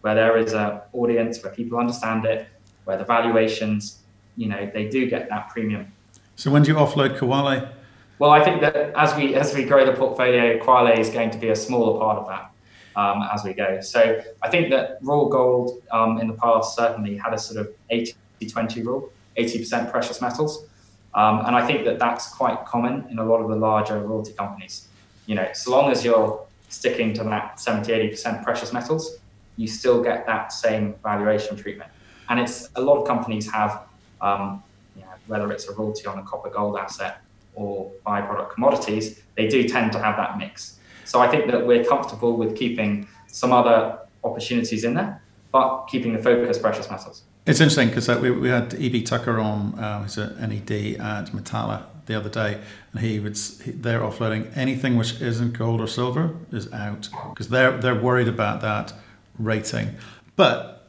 where 0.01 0.13
there 0.13 0.37
is 0.37 0.53
an 0.53 0.81
audience, 0.93 1.43
where 1.43 1.51
people 1.51 1.79
understand 1.79 2.25
it, 2.25 2.47
where 2.83 2.97
the 2.97 3.03
valuations, 3.03 4.03
you 4.37 4.47
know, 4.47 4.69
they 4.71 4.87
do 4.87 5.09
get 5.09 5.29
that 5.29 5.49
premium. 5.49 5.91
So 6.35 6.51
when 6.51 6.61
do 6.61 6.71
you 6.71 6.77
offload 6.77 7.17
Kwale? 7.17 7.71
Well, 8.19 8.29
I 8.29 8.43
think 8.43 8.61
that 8.61 8.75
as 8.95 9.15
we 9.15 9.33
as 9.33 9.53
we 9.55 9.65
grow 9.65 9.83
the 9.85 9.93
portfolio, 9.93 10.59
Kwale 10.59 10.97
is 10.97 11.09
going 11.09 11.31
to 11.31 11.39
be 11.39 11.49
a 11.49 11.55
smaller 11.55 11.99
part 11.99 12.19
of 12.19 12.27
that 12.27 12.51
um, 12.95 13.27
as 13.33 13.43
we 13.43 13.53
go. 13.53 13.81
So 13.81 14.21
I 14.41 14.49
think 14.49 14.69
that 14.69 14.99
Royal 15.01 15.29
Gold 15.29 15.83
um, 15.91 16.19
in 16.19 16.27
the 16.27 16.33
past 16.33 16.75
certainly 16.75 17.17
had 17.17 17.33
a 17.33 17.37
sort 17.37 17.59
of 17.59 17.73
80 17.89 18.15
20 18.49 18.83
rule, 18.83 19.11
80% 19.37 19.89
precious 19.91 20.21
metals. 20.21 20.65
Um, 21.13 21.45
and 21.45 21.55
I 21.55 21.65
think 21.65 21.85
that 21.85 21.97
that's 21.97 22.27
quite 22.29 22.65
common 22.65 23.07
in 23.09 23.19
a 23.19 23.25
lot 23.25 23.41
of 23.41 23.49
the 23.49 23.55
larger 23.55 23.99
royalty 23.99 24.33
companies. 24.33 24.87
You 25.25 25.35
know, 25.35 25.47
so 25.53 25.71
long 25.71 25.89
as 25.89 26.03
you're 26.03 26.45
sticking 26.69 27.13
to 27.13 27.23
that 27.23 27.59
70, 27.59 27.91
80% 27.91 28.43
precious 28.43 28.73
metals, 28.73 29.17
you 29.57 29.67
still 29.67 30.03
get 30.03 30.25
that 30.25 30.51
same 30.51 30.95
valuation 31.01 31.55
treatment. 31.55 31.89
And 32.29 32.39
it's 32.39 32.69
a 32.75 32.81
lot 32.81 32.97
of 32.99 33.07
companies 33.07 33.49
have, 33.51 33.83
um, 34.21 34.61
you 34.95 35.01
know, 35.03 35.07
whether 35.27 35.51
it's 35.51 35.67
a 35.67 35.73
royalty 35.73 36.05
on 36.05 36.19
a 36.19 36.23
copper 36.23 36.49
gold 36.49 36.77
asset 36.77 37.21
or 37.53 37.91
byproduct 38.05 38.51
commodities, 38.51 39.21
they 39.35 39.47
do 39.47 39.67
tend 39.67 39.93
to 39.93 39.99
have 39.99 40.17
that 40.17 40.37
mix. 40.37 40.77
So 41.05 41.19
I 41.19 41.27
think 41.29 41.49
that 41.51 41.65
we're 41.65 41.83
comfortable 41.83 42.35
with 42.35 42.55
keeping 42.55 43.07
some 43.27 43.51
other 43.51 43.99
opportunities 44.23 44.83
in 44.83 44.95
there, 44.95 45.21
but 45.51 45.85
keeping 45.85 46.13
the 46.13 46.21
focus 46.21 46.57
precious 46.57 46.89
metals. 46.89 47.23
It's 47.45 47.59
interesting 47.59 47.89
because 47.89 48.09
uh, 48.09 48.19
we, 48.19 48.31
we 48.31 48.49
had 48.49 48.73
E.B. 48.73 49.03
Tucker 49.03 49.39
on, 49.39 49.77
uh, 49.77 50.01
who's 50.01 50.17
an 50.17 50.35
NED 50.39 50.99
at 50.99 51.27
Metalla 51.27 51.83
the 52.07 52.15
other 52.15 52.29
day, 52.29 52.59
and 52.91 53.01
he 53.01 53.19
was 53.19 53.61
he, 53.61 53.71
they're 53.71 53.99
offloading 53.99 54.55
anything 54.57 54.97
which 54.97 55.21
isn't 55.21 55.53
gold 55.53 55.79
or 55.79 55.87
silver 55.87 56.35
is 56.51 56.71
out 56.73 57.09
because 57.29 57.49
they're 57.49 57.77
they're 57.77 57.99
worried 57.99 58.27
about 58.27 58.61
that 58.61 58.93
rating, 59.37 59.95
but 60.35 60.87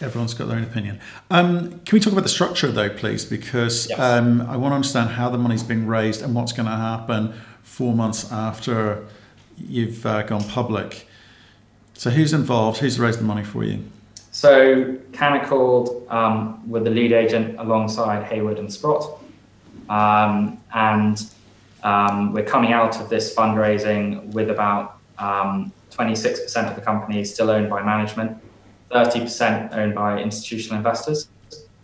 everyone's 0.00 0.34
got 0.34 0.48
their 0.48 0.56
own 0.56 0.64
opinion. 0.64 1.00
Um, 1.30 1.80
can 1.80 1.96
we 1.96 2.00
talk 2.00 2.12
about 2.12 2.22
the 2.22 2.28
structure 2.28 2.70
though, 2.70 2.90
please? 2.90 3.24
Because 3.24 3.88
yes. 3.88 3.98
um, 3.98 4.42
I 4.42 4.56
want 4.56 4.72
to 4.72 4.76
understand 4.76 5.10
how 5.10 5.30
the 5.30 5.38
money's 5.38 5.62
being 5.62 5.86
raised 5.86 6.22
and 6.22 6.34
what's 6.34 6.52
going 6.52 6.68
to 6.68 6.76
happen 6.76 7.34
four 7.62 7.94
months 7.94 8.30
after 8.30 9.06
you've 9.56 10.04
uh, 10.06 10.22
gone 10.22 10.44
public. 10.44 11.06
So 11.94 12.10
who's 12.10 12.32
involved? 12.32 12.78
Who's 12.78 12.98
raised 12.98 13.20
the 13.20 13.24
money 13.24 13.44
for 13.44 13.64
you? 13.64 13.84
So 14.32 14.94
Canaccord 15.12 16.10
um, 16.10 16.68
were 16.68 16.80
the 16.80 16.90
lead 16.90 17.12
agent 17.12 17.58
alongside 17.58 18.24
Haywood 18.24 18.58
and 18.58 18.72
Sprott. 18.72 19.20
Um, 19.88 20.58
and 20.74 21.24
um, 21.84 22.32
we're 22.32 22.44
coming 22.44 22.72
out 22.72 23.00
of 23.00 23.08
this 23.08 23.34
fundraising 23.34 24.32
with 24.32 24.50
about 24.50 24.98
26% 25.18 26.56
um, 26.56 26.64
of 26.66 26.74
the 26.74 26.80
company 26.80 27.24
still 27.24 27.50
owned 27.50 27.70
by 27.70 27.82
management, 27.82 28.36
30% 28.90 29.72
owned 29.74 29.94
by 29.94 30.20
institutional 30.20 30.78
investors, 30.78 31.28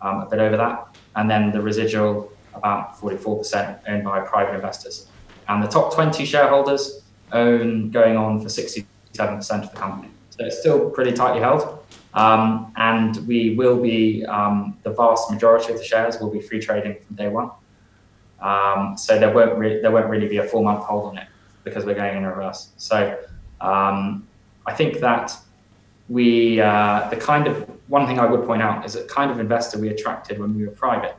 um, 0.01 0.21
a 0.21 0.27
bit 0.27 0.41
over 0.41 0.57
that, 0.57 0.97
and 1.17 1.31
then 1.31 1.53
the 1.53 1.61
residual 1.61 2.33
about 2.55 2.99
44% 2.99 3.81
owned 3.87 4.05
by 4.05 4.21
private 4.21 4.55
investors. 4.55 5.07
And 5.49 5.63
the 5.63 5.69
top 5.69 5.95
20 5.95 6.25
shareholders 6.25 7.03
own 7.33 7.91
going 7.91 8.17
on 8.17 8.41
for 8.41 8.49
67% 8.49 8.85
of 9.17 9.71
the 9.71 9.77
company. 9.77 10.11
So 10.31 10.45
it's 10.47 10.61
still 10.61 10.91
pretty 10.91 11.13
tightly 11.13 11.41
held. 11.41 11.79
Um, 12.15 12.73
and 12.77 13.17
we 13.27 13.55
will 13.55 13.81
be, 13.81 14.25
um, 14.27 14.77
the 14.83 14.91
vast 14.91 15.31
majority 15.31 15.73
of 15.73 15.79
the 15.79 15.85
shares 15.85 16.19
will 16.19 16.31
be 16.31 16.41
free 16.41 16.61
trading 16.61 16.97
from 17.07 17.17
day 17.17 17.29
one. 17.29 17.51
Um, 18.41 18.97
so 18.97 19.19
there 19.19 19.33
won't, 19.33 19.57
re- 19.59 19.81
there 19.81 19.91
won't 19.91 20.09
really 20.09 20.29
be 20.29 20.39
a 20.39 20.45
four 20.45 20.65
month 20.65 20.85
hold 20.85 21.11
on 21.11 21.19
it 21.19 21.29
because 21.63 21.85
we're 21.85 21.95
going 21.95 22.17
in 22.17 22.25
reverse. 22.25 22.71
So 22.79 23.19
um, 23.61 24.27
I 24.67 24.73
think 24.73 25.01
that 25.01 25.37
we, 26.09 26.61
uh, 26.61 27.09
the 27.11 27.17
kind 27.17 27.47
of, 27.47 27.69
one 27.89 28.07
thing 28.07 28.19
I 28.19 28.27
would 28.27 28.45
point 28.47 28.63
out 28.63 28.85
is 28.85 28.95
the 28.95 29.05
kind 29.05 29.31
of 29.31 29.39
investor 29.39 29.79
we 29.79 29.89
attracted 29.89 30.39
when 30.39 30.57
we 30.57 30.65
were 30.65 30.73
private 30.73 31.17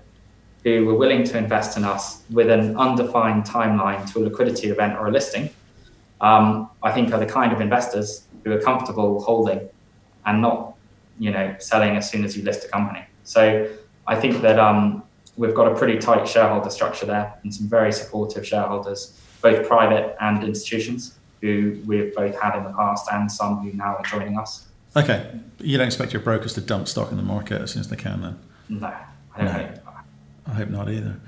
who 0.63 0.86
were 0.86 0.95
willing 0.95 1.24
to 1.24 1.38
invest 1.38 1.78
in 1.78 1.84
us 1.84 2.24
with 2.30 2.50
an 2.50 2.78
undefined 2.78 3.43
timeline 3.45 4.12
to 4.13 4.19
a 4.19 4.24
liquidity 4.24 4.69
event 4.69 4.97
or 4.97 5.08
a 5.08 5.12
listing 5.12 5.50
um, 6.21 6.69
I 6.81 6.91
think 6.91 7.13
are 7.13 7.19
the 7.19 7.25
kind 7.25 7.51
of 7.51 7.60
investors 7.60 8.27
who 8.43 8.51
are 8.51 8.62
comfortable 8.62 9.21
holding 9.21 9.67
and 10.25 10.41
not, 10.41 10.75
you 11.19 11.31
know, 11.31 11.55
selling 11.60 11.97
as 11.97 12.10
soon 12.10 12.23
as 12.23 12.38
you 12.38 12.43
list 12.43 12.63
a 12.63 12.67
company. 12.67 13.03
So 13.23 13.69
I 14.07 14.15
think 14.19 14.41
that 14.41 14.60
um, 14.60 15.03
we've 15.36 15.53
got 15.53 15.71
a 15.71 15.75
pretty 15.75 15.97
tight 15.97 16.27
shareholder 16.27 16.69
structure 16.69 17.05
there 17.05 17.34
and 17.43 17.53
some 17.53 17.67
very 17.67 17.91
supportive 17.91 18.47
shareholders, 18.47 19.19
both 19.41 19.67
private 19.67 20.15
and 20.21 20.43
institutions, 20.43 21.17
who 21.41 21.81
we've 21.88 22.13
both 22.15 22.39
had 22.39 22.55
in 22.55 22.63
the 22.63 22.73
past 22.73 23.07
and 23.12 23.31
some 23.31 23.57
who 23.60 23.75
now 23.75 23.95
are 23.95 24.03
joining 24.03 24.38
us. 24.38 24.67
Okay, 24.95 25.31
you 25.60 25.77
don't 25.77 25.88
expect 25.88 26.13
your 26.13 26.21
brokers 26.21 26.53
to 26.53 26.62
dump 26.62 26.88
stock 26.88 27.12
in 27.12 27.17
the 27.17 27.23
market 27.23 27.62
as 27.62 27.71
soon 27.71 27.79
as 27.79 27.88
they 27.88 27.95
can, 27.95 28.21
then? 28.21 28.39
No, 28.69 28.93
I 29.36 29.43
don't 29.43 29.45
no. 29.45 29.79
I 30.47 30.53
hope 30.53 30.69
not 30.69 30.89
either. 30.89 31.19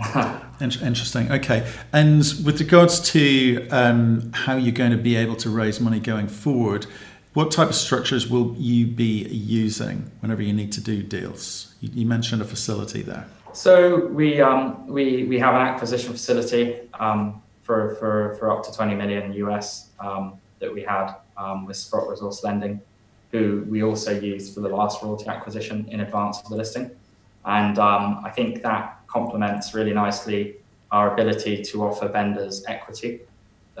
Interesting. 0.60 1.30
Okay. 1.30 1.70
And 1.92 2.18
with 2.44 2.60
regards 2.60 3.00
to 3.12 3.68
um, 3.68 4.32
how 4.32 4.56
you're 4.56 4.72
going 4.72 4.92
to 4.92 4.96
be 4.96 5.16
able 5.16 5.36
to 5.36 5.50
raise 5.50 5.80
money 5.80 6.00
going 6.00 6.28
forward, 6.28 6.86
what 7.34 7.50
type 7.50 7.68
of 7.68 7.74
structures 7.74 8.28
will 8.28 8.54
you 8.56 8.86
be 8.86 9.24
using 9.24 10.10
whenever 10.20 10.42
you 10.42 10.52
need 10.52 10.72
to 10.72 10.80
do 10.80 11.02
deals? 11.02 11.74
You, 11.80 11.90
you 11.92 12.06
mentioned 12.06 12.40
a 12.40 12.44
facility 12.44 13.02
there. 13.02 13.26
So 13.52 14.06
we 14.06 14.40
um, 14.40 14.86
we 14.86 15.24
we 15.24 15.38
have 15.38 15.54
an 15.54 15.62
acquisition 15.62 16.12
facility 16.12 16.80
um, 16.94 17.42
for, 17.62 17.94
for 17.96 18.36
for 18.38 18.50
up 18.50 18.64
to 18.64 18.72
20 18.72 18.94
million 18.94 19.32
US 19.34 19.90
um, 20.00 20.38
that 20.58 20.72
we 20.72 20.82
had 20.82 21.14
um, 21.36 21.66
with 21.66 21.76
Sprott 21.76 22.08
Resource 22.08 22.42
Lending, 22.42 22.80
who 23.30 23.64
we 23.68 23.82
also 23.82 24.18
used 24.18 24.54
for 24.54 24.60
the 24.60 24.68
last 24.68 25.02
royalty 25.02 25.26
acquisition 25.26 25.86
in 25.88 26.00
advance 26.00 26.40
of 26.40 26.48
the 26.48 26.56
listing, 26.56 26.90
and 27.44 27.78
um, 27.78 28.22
I 28.24 28.30
think 28.30 28.62
that 28.62 28.93
complements 29.14 29.74
really 29.74 29.94
nicely 30.04 30.40
our 30.90 31.06
ability 31.14 31.62
to 31.68 31.84
offer 31.86 32.06
vendors 32.08 32.64
equity 32.68 33.20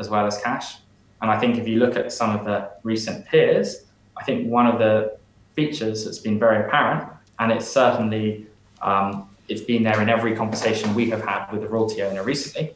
as 0.00 0.08
well 0.08 0.26
as 0.26 0.36
cash. 0.46 0.76
And 1.20 1.30
I 1.30 1.38
think 1.40 1.58
if 1.58 1.66
you 1.68 1.78
look 1.78 1.96
at 1.96 2.12
some 2.12 2.30
of 2.36 2.44
the 2.44 2.70
recent 2.82 3.26
peers, 3.26 3.68
I 4.16 4.22
think 4.24 4.48
one 4.48 4.66
of 4.66 4.78
the 4.78 5.16
features 5.56 6.04
that's 6.04 6.18
been 6.18 6.38
very 6.38 6.58
apparent, 6.64 7.08
and 7.38 7.52
it's 7.52 7.68
certainly 7.80 8.46
um, 8.82 9.28
it's 9.48 9.62
been 9.72 9.82
there 9.82 10.00
in 10.00 10.08
every 10.08 10.34
conversation 10.42 10.94
we 10.94 11.10
have 11.10 11.24
had 11.24 11.50
with 11.50 11.60
the 11.62 11.68
royalty 11.68 12.02
owner 12.02 12.22
recently, 12.22 12.74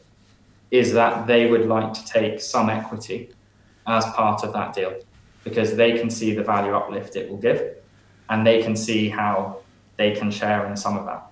is 0.71 0.93
that 0.93 1.27
they 1.27 1.49
would 1.51 1.65
like 1.67 1.93
to 1.93 2.03
take 2.05 2.39
some 2.41 2.69
equity 2.69 3.29
as 3.87 4.05
part 4.19 4.43
of 4.43 4.53
that 4.53 4.73
deal 4.73 4.93
because 5.43 5.75
they 5.75 5.97
can 5.99 6.09
see 6.09 6.33
the 6.33 6.43
value 6.43 6.73
uplift 6.73 7.15
it 7.15 7.29
will 7.29 7.37
give, 7.37 7.59
and 8.29 8.45
they 8.45 8.61
can 8.61 8.75
see 8.75 9.09
how 9.09 9.61
they 9.97 10.11
can 10.11 10.29
share 10.31 10.65
in 10.67 10.75
some 10.75 10.97
of 10.97 11.05
that. 11.05 11.28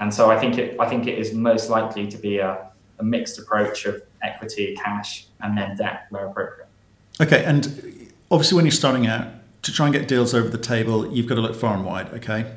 And 0.00 0.12
so 0.12 0.30
I 0.30 0.38
think 0.38 0.58
it, 0.58 0.76
I 0.78 0.88
think 0.88 1.06
it 1.06 1.18
is 1.18 1.34
most 1.34 1.70
likely 1.70 2.06
to 2.08 2.16
be 2.16 2.38
a, 2.38 2.70
a 2.98 3.04
mixed 3.04 3.38
approach 3.38 3.84
of 3.84 4.02
equity, 4.22 4.76
cash, 4.76 5.26
and 5.40 5.56
then 5.56 5.76
debt 5.76 6.06
where 6.10 6.26
appropriate. 6.26 6.68
Okay, 7.20 7.44
and 7.44 8.12
obviously 8.30 8.56
when 8.56 8.64
you're 8.64 8.72
starting 8.72 9.06
out, 9.06 9.26
to 9.62 9.72
try 9.72 9.86
and 9.86 9.94
get 9.94 10.06
deals 10.06 10.34
over 10.34 10.48
the 10.48 10.58
table, 10.58 11.12
you've 11.12 11.26
got 11.26 11.34
to 11.34 11.40
look 11.40 11.56
far 11.56 11.74
and 11.74 11.84
wide. 11.84 12.12
Okay, 12.14 12.52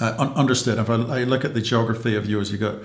uh, 0.00 0.14
un- 0.18 0.32
understood. 0.32 0.78
If 0.78 0.88
I, 0.88 0.94
I, 0.94 1.24
look 1.24 1.44
at 1.44 1.54
the 1.54 1.60
geography 1.60 2.16
of 2.16 2.28
yours, 2.28 2.50
you've 2.50 2.60
got 2.60 2.76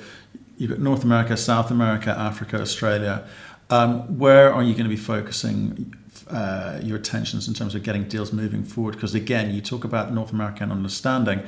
you've 0.57 0.69
got 0.69 0.79
North 0.79 1.03
America, 1.03 1.37
South 1.37 1.71
America, 1.71 2.11
Africa, 2.11 2.61
Australia. 2.61 3.27
Um, 3.69 4.17
where 4.17 4.53
are 4.53 4.63
you 4.63 4.73
going 4.73 4.83
to 4.83 4.89
be 4.89 4.97
focusing 4.97 5.95
uh, 6.29 6.79
your 6.83 6.97
attentions 6.97 7.47
in 7.47 7.53
terms 7.53 7.75
of 7.75 7.83
getting 7.83 8.03
deals 8.03 8.33
moving 8.33 8.63
forward? 8.63 8.95
Because 8.95 9.15
again, 9.15 9.53
you 9.53 9.61
talk 9.61 9.83
about 9.83 10.13
North 10.13 10.33
American 10.33 10.71
understanding. 10.71 11.43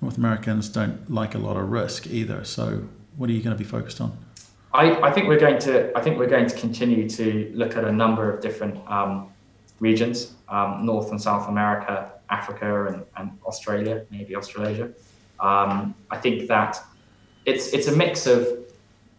North 0.00 0.18
Americans 0.18 0.68
don't 0.68 1.10
like 1.10 1.34
a 1.34 1.38
lot 1.38 1.56
of 1.56 1.70
risk 1.70 2.06
either. 2.06 2.44
So, 2.44 2.88
what 3.16 3.30
are 3.30 3.32
you 3.32 3.42
going 3.42 3.56
to 3.56 3.58
be 3.58 3.68
focused 3.68 4.00
on? 4.00 4.16
I, 4.74 5.00
I 5.00 5.12
think 5.12 5.26
we're 5.28 5.40
going 5.40 5.58
to 5.60 5.96
I 5.96 6.02
think 6.02 6.18
we're 6.18 6.28
going 6.28 6.46
to 6.46 6.56
continue 6.56 7.08
to 7.10 7.50
look 7.54 7.76
at 7.76 7.84
a 7.84 7.92
number 7.92 8.30
of 8.32 8.42
different 8.42 8.78
um, 8.88 9.32
regions. 9.80 10.34
Um, 10.48 10.84
North 10.84 11.10
and 11.10 11.20
South 11.20 11.48
America 11.48 12.12
Africa 12.28 12.86
and, 12.86 13.04
and 13.16 13.38
Australia, 13.46 14.04
maybe 14.10 14.36
Australasia. 14.36 14.90
Um, 15.40 15.94
I 16.10 16.18
think 16.18 16.48
that 16.48 16.78
it's 17.44 17.72
it's 17.72 17.88
a 17.88 17.96
mix 17.96 18.26
of 18.26 18.46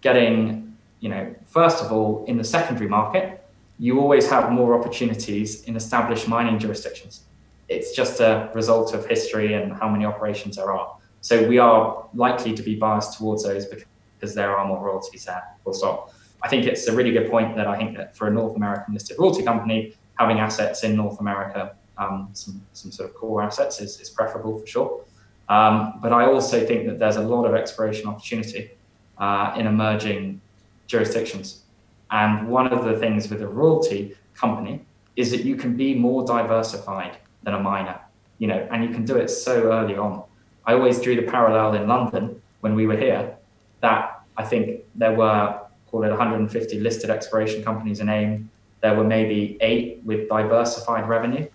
getting, 0.02 0.76
you 1.00 1.10
know, 1.10 1.34
first 1.46 1.84
of 1.84 1.92
all, 1.92 2.26
in 2.26 2.38
the 2.38 2.44
secondary 2.44 2.90
market, 2.90 3.44
you 3.80 4.00
always 4.00 4.30
have 4.30 4.52
more 4.52 4.80
opportunities 4.80 5.64
in 5.64 5.76
established 5.76 6.28
mining 6.28 6.60
jurisdictions. 6.60 7.24
It's 7.70 7.96
just 7.96 8.20
a 8.20 8.50
result 8.54 8.94
of 8.94 9.06
history 9.06 9.54
and 9.54 9.74
how 9.74 9.90
many 9.90 10.06
operations 10.06 10.56
there 10.56 10.72
are. 10.72 10.96
So 11.22 11.48
we 11.48 11.58
are 11.58 12.08
likely 12.14 12.54
to 12.54 12.64
be 12.64 12.76
biased 12.76 13.18
towards 13.18 13.44
those 13.44 13.66
because 13.66 14.34
there 14.34 14.56
are 14.56 14.66
more 14.66 14.84
royalties 14.84 15.26
there. 15.26 15.44
Full 15.64 15.74
stop. 15.74 16.14
I 16.44 16.48
think 16.48 16.66
it's 16.66 16.88
a 16.88 16.96
really 16.96 17.12
good 17.12 17.30
point 17.30 17.56
that 17.56 17.68
I 17.68 17.78
think 17.78 17.98
that 17.98 18.16
for 18.16 18.28
a 18.28 18.32
North 18.32 18.56
American 18.56 18.94
listed 18.94 19.18
royalty 19.20 19.44
company, 19.44 19.96
having 20.16 20.40
assets 20.40 20.84
in 20.84 20.96
North 20.96 21.20
America, 21.20 21.76
um, 21.98 22.30
some, 22.34 22.62
some 22.74 22.92
sort 22.92 23.10
of 23.10 23.16
core 23.16 23.42
assets 23.42 23.82
is, 23.82 24.00
is 24.00 24.10
preferable 24.10 24.60
for 24.60 24.68
sure. 24.68 25.02
Um, 25.50 26.00
but 26.02 26.14
I 26.14 26.26
also 26.26 26.66
think 26.66 26.88
that 26.88 27.00
there's 27.00 27.16
a 27.16 27.22
lot 27.22 27.46
of 27.46 27.56
exploration 27.56 28.08
opportunity 28.08 28.72
uh, 29.18 29.54
in 29.58 29.66
emerging 29.66 30.42
jurisdictions. 30.88 31.64
And 32.12 32.48
one 32.48 32.68
of 32.72 32.86
the 32.86 32.98
things 32.98 33.30
with 33.30 33.42
a 33.42 33.48
royalty 33.48 34.16
company 34.34 34.86
is 35.16 35.32
that 35.32 35.44
you 35.44 35.56
can 35.56 35.76
be 35.76 35.96
more 35.96 36.26
diversified 36.26 37.18
than 37.44 37.54
a 37.54 37.60
miner, 37.60 38.00
you 38.40 38.48
know, 38.48 38.68
and 38.72 38.84
you 38.84 38.90
can 38.90 39.06
do 39.06 39.16
it 39.16 39.30
so 39.30 39.72
early 39.72 39.96
on. 39.96 40.24
I 40.66 40.74
always 40.74 41.02
drew 41.02 41.16
the 41.16 41.24
parallel 41.24 41.74
in 41.76 41.88
London 41.88 42.42
when 42.62 42.76
we 42.76 42.88
were 42.88 42.98
here 42.98 43.36
that 43.82 44.22
I 44.36 44.44
think 44.44 44.82
there 44.96 45.14
were, 45.14 45.60
call 45.90 46.04
it 46.04 46.10
150 46.10 46.80
listed 46.80 47.10
exploration 47.10 47.64
companies 47.64 48.00
in 48.00 48.10
AIM. 48.10 48.50
There 48.82 48.96
were 48.96 49.04
maybe 49.04 49.58
eight 49.62 50.02
with 50.04 50.28
diversified 50.30 51.08
revenue 51.08 51.48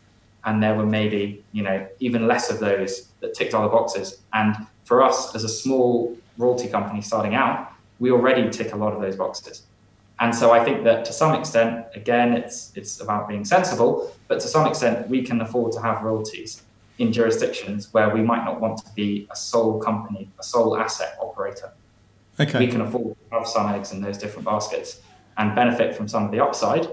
and 0.44 0.62
there 0.62 0.74
were 0.74 0.86
maybe 0.86 1.44
you 1.52 1.62
know 1.62 1.86
even 2.00 2.26
less 2.26 2.50
of 2.50 2.58
those 2.58 3.08
that 3.20 3.34
ticked 3.34 3.54
all 3.54 3.62
the 3.62 3.68
boxes. 3.68 4.20
And 4.32 4.56
for 4.84 5.02
us 5.02 5.34
as 5.34 5.44
a 5.44 5.48
small 5.48 6.16
royalty 6.38 6.68
company 6.68 7.00
starting 7.00 7.34
out, 7.34 7.72
we 8.00 8.10
already 8.10 8.50
tick 8.50 8.72
a 8.72 8.76
lot 8.76 8.92
of 8.92 9.00
those 9.00 9.16
boxes. 9.16 9.62
And 10.22 10.32
so 10.32 10.52
I 10.52 10.64
think 10.64 10.84
that 10.84 11.04
to 11.06 11.12
some 11.12 11.34
extent, 11.34 11.84
again, 11.96 12.32
it's 12.32 12.72
it's 12.76 13.00
about 13.00 13.28
being 13.28 13.44
sensible, 13.44 14.14
but 14.28 14.38
to 14.38 14.46
some 14.46 14.68
extent, 14.68 15.08
we 15.08 15.20
can 15.22 15.40
afford 15.40 15.72
to 15.72 15.80
have 15.82 16.02
royalties 16.02 16.62
in 16.98 17.12
jurisdictions 17.12 17.92
where 17.92 18.08
we 18.14 18.22
might 18.22 18.44
not 18.44 18.60
want 18.60 18.78
to 18.86 18.92
be 18.94 19.26
a 19.32 19.36
sole 19.36 19.80
company, 19.80 20.30
a 20.38 20.44
sole 20.44 20.76
asset 20.76 21.18
operator. 21.20 21.72
Okay. 22.38 22.60
We 22.60 22.68
can 22.68 22.82
afford 22.82 23.16
to 23.18 23.36
have 23.36 23.48
some 23.48 23.68
eggs 23.74 23.90
in 23.92 24.00
those 24.00 24.16
different 24.16 24.44
baskets 24.44 25.00
and 25.38 25.56
benefit 25.56 25.96
from 25.96 26.06
some 26.06 26.24
of 26.26 26.30
the 26.30 26.38
upside, 26.38 26.86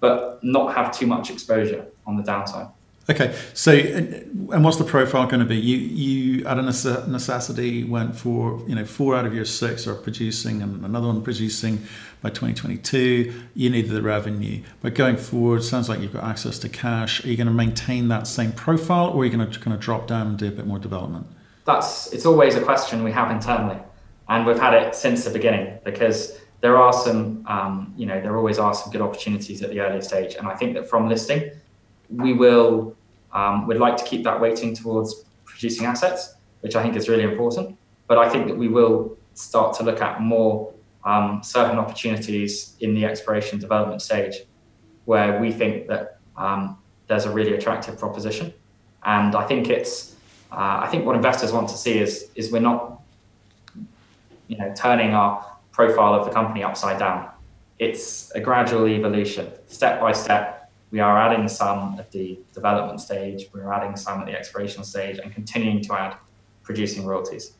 but 0.00 0.42
not 0.42 0.74
have 0.74 0.90
too 0.90 1.06
much 1.06 1.30
exposure 1.30 1.86
on 2.04 2.16
the 2.16 2.24
downside. 2.24 2.66
Okay, 3.08 3.36
so 3.52 3.72
and 3.72 4.64
what's 4.64 4.78
the 4.78 4.84
profile 4.84 5.26
going 5.26 5.40
to 5.40 5.46
be? 5.46 5.56
You 5.56 5.76
you 5.76 6.46
at 6.46 6.58
a 6.58 6.62
necessity 6.62 7.84
went 7.84 8.16
for 8.16 8.62
you 8.66 8.74
know 8.74 8.86
four 8.86 9.14
out 9.14 9.26
of 9.26 9.34
your 9.34 9.44
six 9.44 9.86
are 9.86 9.94
producing 9.94 10.62
and 10.62 10.82
another 10.82 11.08
one 11.08 11.20
producing 11.20 11.84
by 12.22 12.30
2022. 12.30 13.42
You 13.54 13.68
needed 13.68 13.90
the 13.90 14.00
revenue, 14.00 14.62
but 14.80 14.94
going 14.94 15.18
forward, 15.18 15.62
sounds 15.62 15.90
like 15.90 16.00
you've 16.00 16.14
got 16.14 16.24
access 16.24 16.58
to 16.60 16.68
cash. 16.70 17.22
Are 17.24 17.28
you 17.28 17.36
going 17.36 17.46
to 17.46 17.52
maintain 17.52 18.08
that 18.08 18.26
same 18.26 18.52
profile, 18.52 19.10
or 19.10 19.20
are 19.20 19.24
you 19.26 19.36
going 19.36 19.50
to 19.50 19.60
kind 19.60 19.74
of 19.74 19.80
drop 19.80 20.06
down 20.06 20.28
and 20.28 20.38
do 20.38 20.48
a 20.48 20.50
bit 20.50 20.66
more 20.66 20.78
development? 20.78 21.26
That's 21.66 22.10
it's 22.10 22.24
always 22.24 22.54
a 22.54 22.62
question 22.62 23.04
we 23.04 23.12
have 23.12 23.30
internally, 23.30 23.80
and 24.30 24.46
we've 24.46 24.58
had 24.58 24.72
it 24.72 24.94
since 24.94 25.24
the 25.24 25.30
beginning 25.30 25.78
because 25.84 26.38
there 26.62 26.78
are 26.78 26.94
some 26.94 27.44
um, 27.48 27.92
you 27.98 28.06
know 28.06 28.18
there 28.22 28.38
always 28.38 28.58
are 28.58 28.72
some 28.72 28.90
good 28.90 29.02
opportunities 29.02 29.60
at 29.60 29.68
the 29.68 29.80
early 29.80 30.00
stage, 30.00 30.36
and 30.36 30.48
I 30.48 30.54
think 30.54 30.72
that 30.72 30.88
from 30.88 31.06
listing 31.06 31.50
we 32.16 32.32
will 32.32 32.96
um, 33.32 33.66
would 33.66 33.78
like 33.78 33.96
to 33.96 34.04
keep 34.04 34.22
that 34.24 34.40
weighting 34.40 34.74
towards 34.74 35.24
producing 35.44 35.86
assets, 35.86 36.34
which 36.60 36.76
I 36.76 36.82
think 36.82 36.96
is 36.96 37.08
really 37.08 37.24
important. 37.24 37.76
But 38.06 38.18
I 38.18 38.28
think 38.28 38.46
that 38.46 38.56
we 38.56 38.68
will 38.68 39.16
start 39.34 39.76
to 39.78 39.82
look 39.82 40.00
at 40.00 40.20
more 40.20 40.72
um, 41.04 41.42
certain 41.42 41.78
opportunities 41.78 42.76
in 42.80 42.94
the 42.94 43.04
exploration 43.04 43.58
development 43.58 44.02
stage, 44.02 44.44
where 45.04 45.40
we 45.40 45.52
think 45.52 45.88
that 45.88 46.18
um, 46.36 46.78
there's 47.08 47.24
a 47.24 47.30
really 47.30 47.54
attractive 47.54 47.98
proposition. 47.98 48.52
And 49.04 49.34
I 49.34 49.46
think 49.46 49.68
it's 49.68 50.14
uh, 50.52 50.80
I 50.82 50.88
think 50.88 51.04
what 51.04 51.16
investors 51.16 51.52
want 51.52 51.68
to 51.70 51.76
see 51.76 51.98
is 51.98 52.30
is 52.34 52.52
we're 52.52 52.60
not 52.60 53.02
you 54.48 54.56
know 54.56 54.72
turning 54.76 55.14
our 55.14 55.44
profile 55.72 56.14
of 56.14 56.24
the 56.24 56.30
company 56.30 56.62
upside 56.62 56.98
down. 56.98 57.28
It's 57.78 58.30
a 58.36 58.40
gradual 58.40 58.86
evolution, 58.86 59.50
step 59.66 60.00
by 60.00 60.12
step, 60.12 60.63
we 60.94 61.00
are 61.00 61.18
adding 61.18 61.48
some 61.48 61.96
at 61.98 62.12
the 62.12 62.38
development 62.52 63.00
stage, 63.00 63.48
we're 63.52 63.72
adding 63.72 63.96
some 63.96 64.20
at 64.20 64.26
the 64.26 64.32
exploration 64.32 64.84
stage, 64.84 65.18
and 65.18 65.34
continuing 65.34 65.82
to 65.82 65.92
add 65.92 66.16
producing 66.62 67.04
royalties. 67.04 67.54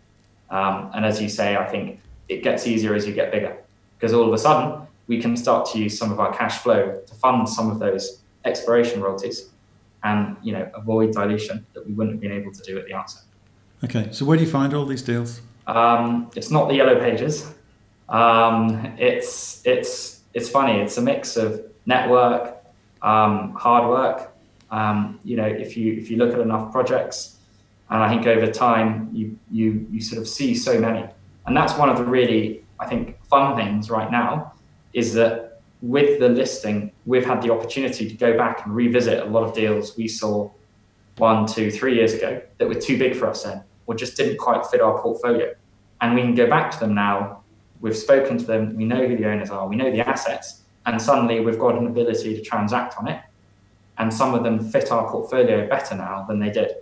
Um, 0.50 0.92
and 0.94 1.04
as 1.04 1.20
you 1.20 1.28
say, 1.28 1.56
I 1.56 1.66
think 1.66 1.98
it 2.28 2.44
gets 2.44 2.64
easier 2.64 2.94
as 2.94 3.08
you 3.08 3.12
get 3.12 3.32
bigger 3.32 3.56
because 3.96 4.12
all 4.12 4.24
of 4.28 4.32
a 4.32 4.38
sudden 4.38 4.86
we 5.08 5.20
can 5.20 5.36
start 5.36 5.66
to 5.72 5.80
use 5.80 5.98
some 5.98 6.12
of 6.12 6.20
our 6.20 6.32
cash 6.32 6.58
flow 6.58 7.02
to 7.08 7.14
fund 7.16 7.48
some 7.48 7.72
of 7.72 7.80
those 7.80 8.20
exploration 8.44 9.00
royalties 9.00 9.50
and 10.04 10.36
you 10.44 10.52
know 10.52 10.70
avoid 10.72 11.10
dilution 11.10 11.66
that 11.74 11.84
we 11.84 11.92
wouldn't 11.92 12.14
have 12.14 12.20
been 12.20 12.38
able 12.40 12.52
to 12.52 12.62
do 12.62 12.78
at 12.78 12.86
the 12.86 12.94
outset. 12.94 13.24
Okay, 13.82 14.10
so 14.12 14.24
where 14.24 14.36
do 14.38 14.44
you 14.44 14.50
find 14.50 14.72
all 14.74 14.86
these 14.86 15.02
deals? 15.02 15.40
Um, 15.66 16.30
it's 16.36 16.52
not 16.52 16.68
the 16.68 16.76
yellow 16.76 17.00
pages. 17.00 17.52
Um, 18.08 18.94
it's 18.96 19.60
it's 19.66 20.20
it's 20.34 20.48
funny. 20.48 20.78
It's 20.78 20.98
a 20.98 21.02
mix 21.02 21.36
of 21.36 21.60
network, 21.84 22.53
um, 23.04 23.52
hard 23.52 23.88
work. 23.88 24.34
Um, 24.70 25.20
you 25.22 25.36
know, 25.36 25.46
if 25.46 25.76
you 25.76 25.92
if 25.92 26.10
you 26.10 26.16
look 26.16 26.32
at 26.32 26.40
enough 26.40 26.72
projects, 26.72 27.36
and 27.90 28.02
I 28.02 28.08
think 28.08 28.26
over 28.26 28.50
time 28.50 29.10
you 29.12 29.38
you 29.50 29.86
you 29.90 30.00
sort 30.00 30.20
of 30.20 30.26
see 30.26 30.54
so 30.54 30.80
many, 30.80 31.06
and 31.46 31.56
that's 31.56 31.74
one 31.78 31.88
of 31.88 31.98
the 31.98 32.04
really 32.04 32.64
I 32.80 32.86
think 32.86 33.22
fun 33.26 33.54
things 33.56 33.90
right 33.90 34.10
now 34.10 34.54
is 34.92 35.12
that 35.14 35.60
with 35.82 36.18
the 36.18 36.28
listing 36.28 36.90
we've 37.04 37.26
had 37.26 37.42
the 37.42 37.52
opportunity 37.52 38.08
to 38.08 38.14
go 38.14 38.36
back 38.36 38.64
and 38.64 38.74
revisit 38.74 39.20
a 39.20 39.26
lot 39.26 39.44
of 39.44 39.54
deals 39.54 39.96
we 39.98 40.08
saw 40.08 40.50
one, 41.18 41.46
two, 41.46 41.70
three 41.70 41.94
years 41.94 42.14
ago 42.14 42.40
that 42.58 42.66
were 42.66 42.74
too 42.74 42.98
big 42.98 43.14
for 43.14 43.28
us 43.28 43.44
then, 43.44 43.62
or 43.86 43.94
just 43.94 44.16
didn't 44.16 44.38
quite 44.38 44.66
fit 44.66 44.80
our 44.80 45.00
portfolio, 45.00 45.54
and 46.00 46.14
we 46.14 46.22
can 46.22 46.34
go 46.34 46.48
back 46.48 46.70
to 46.72 46.80
them 46.80 46.94
now. 46.94 47.42
We've 47.80 47.96
spoken 47.96 48.38
to 48.38 48.44
them. 48.44 48.74
We 48.74 48.86
know 48.86 49.06
who 49.06 49.14
the 49.14 49.26
owners 49.26 49.50
are. 49.50 49.68
We 49.68 49.76
know 49.76 49.90
the 49.90 50.00
assets 50.00 50.63
and 50.86 51.00
suddenly 51.00 51.40
we've 51.40 51.58
got 51.58 51.76
an 51.76 51.86
ability 51.86 52.34
to 52.36 52.42
transact 52.42 52.96
on 52.98 53.08
it. 53.08 53.20
And 53.98 54.12
some 54.12 54.34
of 54.34 54.42
them 54.42 54.58
fit 54.58 54.90
our 54.90 55.10
portfolio 55.10 55.68
better 55.68 55.94
now 55.94 56.24
than 56.28 56.40
they 56.40 56.50
did. 56.50 56.74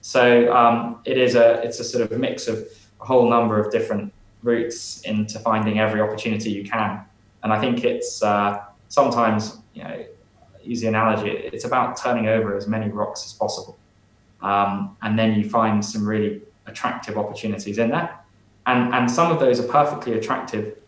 So 0.00 0.54
um, 0.54 1.00
it 1.04 1.18
is 1.18 1.34
a 1.34 1.62
it's 1.62 1.80
a 1.80 1.84
sort 1.84 2.10
of 2.10 2.18
mix 2.18 2.48
of 2.48 2.66
a 3.00 3.04
whole 3.04 3.28
number 3.28 3.58
of 3.58 3.70
different 3.70 4.12
routes 4.42 5.00
into 5.02 5.38
finding 5.40 5.78
every 5.78 6.00
opportunity 6.00 6.50
you 6.50 6.64
can. 6.64 7.04
And 7.42 7.52
I 7.52 7.60
think 7.60 7.84
it's 7.84 8.22
uh, 8.22 8.62
sometimes 8.88 9.58
you 9.74 9.84
know 9.84 10.04
easy 10.62 10.86
analogy. 10.86 11.30
It's 11.30 11.64
about 11.64 11.96
turning 11.96 12.28
over 12.28 12.56
as 12.56 12.66
many 12.66 12.88
rocks 12.88 13.24
as 13.26 13.32
possible, 13.32 13.76
um, 14.42 14.96
and 15.02 15.18
then 15.18 15.34
you 15.38 15.48
find 15.48 15.84
some 15.84 16.06
really 16.06 16.40
attractive 16.66 17.18
opportunities 17.18 17.78
in 17.78 17.90
there. 17.90 18.18
And 18.66 18.94
and 18.94 19.10
some 19.10 19.30
of 19.30 19.40
those 19.40 19.60
are 19.60 19.68
perfectly 19.68 20.14
attractive 20.14 20.78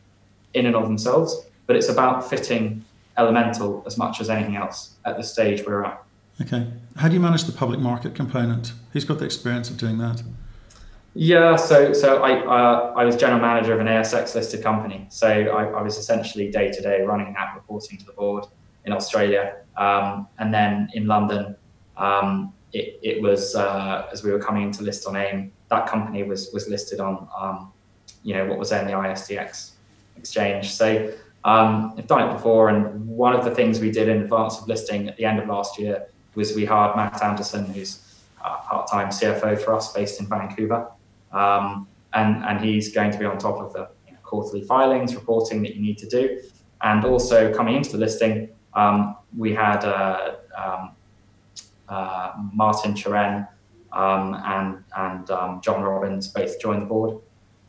in 0.55 0.65
and 0.65 0.75
of 0.75 0.85
themselves 0.85 1.48
but 1.69 1.77
it's 1.77 1.89
about 1.89 2.29
fitting 2.29 2.85
elemental 3.17 3.85
as 3.87 3.97
much 3.97 4.21
as 4.21 4.29
anything 4.29 4.57
else 4.57 4.97
at 5.05 5.17
the 5.17 5.23
stage 5.23 5.65
we're 5.65 5.85
at. 5.85 6.03
Okay. 6.41 6.67
How 6.97 7.09
do 7.09 7.15
you 7.15 7.21
manage 7.21 7.45
the 7.45 7.53
public 7.53 7.79
market 7.79 8.15
component? 8.15 8.73
Who's 8.93 9.05
got 9.05 9.19
the 9.19 9.25
experience 9.25 9.71
of 9.71 9.77
doing 9.77 9.99
that? 9.99 10.23
Yeah, 11.15 11.57
so 11.57 11.93
so 11.93 12.23
I 12.23 12.39
uh, 12.45 12.93
I 12.97 13.05
was 13.05 13.17
general 13.17 13.41
manager 13.41 13.73
of 13.73 13.81
an 13.81 13.87
ASX 13.87 14.35
listed 14.35 14.63
company, 14.63 15.07
so 15.09 15.29
I, 15.29 15.65
I 15.65 15.83
was 15.83 15.97
essentially 15.97 16.51
day 16.51 16.71
to 16.71 16.81
day 16.81 17.03
running 17.03 17.33
that, 17.33 17.55
reporting 17.57 17.99
to 17.99 18.07
the 18.07 18.13
board 18.13 18.45
in 18.85 18.93
Australia, 18.93 19.57
um, 19.77 20.29
and 20.39 20.55
then 20.55 20.89
in 20.95 21.07
London, 21.07 21.57
um, 21.97 22.53
it, 22.73 23.01
it 23.03 23.23
was 23.23 23.57
uh, 23.57 24.07
as 24.13 24.23
we 24.23 24.31
were 24.31 24.39
coming 24.39 24.63
into 24.63 24.83
list 24.85 25.09
on 25.09 25.17
AIM, 25.17 25.51
that 25.71 25.89
company 25.89 26.23
was 26.23 26.51
was 26.53 26.69
listed 26.69 27.01
on 27.01 27.27
um, 27.37 27.73
you 28.23 28.35
know 28.35 28.47
what 28.47 28.59
was 28.59 28.71
then 28.71 28.87
the 28.87 28.93
ISDX 28.93 29.73
exchange. 30.17 30.71
So 30.71 31.13
um, 31.45 31.95
I've 31.97 32.07
done 32.07 32.29
it 32.29 32.33
before, 32.33 32.69
and 32.69 33.07
one 33.09 33.35
of 33.35 33.45
the 33.45 33.55
things 33.55 33.81
we 33.81 33.91
did 33.91 34.09
in 34.09 34.23
advance 34.23 34.59
of 34.59 34.69
listing 34.69 35.09
at 35.09 35.17
the 35.17 35.25
end 35.25 35.39
of 35.39 35.49
last 35.49 35.79
year 35.79 36.09
was 36.35 36.55
we 36.55 36.65
hired 36.65 36.97
Matt 36.97 37.23
Anderson, 37.23 37.67
who's 37.67 38.05
part-time 38.39 39.09
CFO 39.09 39.59
for 39.61 39.75
us, 39.75 39.93
based 39.93 40.21
in 40.21 40.27
Vancouver, 40.27 40.91
um, 41.33 41.87
and 42.15 42.45
and 42.45 42.61
he's 42.61 42.93
going 42.93 43.11
to 43.11 43.19
be 43.19 43.25
on 43.25 43.39
top 43.39 43.59
of 43.61 43.73
the 43.73 43.89
you 44.07 44.13
know, 44.13 44.19
quarterly 44.23 44.63
filings, 44.63 45.15
reporting 45.15 45.63
that 45.63 45.75
you 45.75 45.83
need 45.83 45.99
to 45.99 46.09
do, 46.09 46.41
and 46.83 47.05
also 47.05 47.53
coming 47.53 47.77
into 47.77 47.93
the 47.93 47.99
listing, 47.99 48.49
um, 48.75 49.17
we 49.37 49.53
had 49.53 49.85
uh, 49.85 50.37
um, 50.57 50.91
uh, 51.89 52.33
Martin 52.53 52.95
Turenne 52.95 53.47
um, 53.93 54.35
and 54.45 54.85
and 54.97 55.31
um, 55.31 55.61
John 55.63 55.83
Robbins 55.83 56.29
both 56.29 56.61
joined 56.61 56.83
the 56.83 56.87
board. 56.87 57.21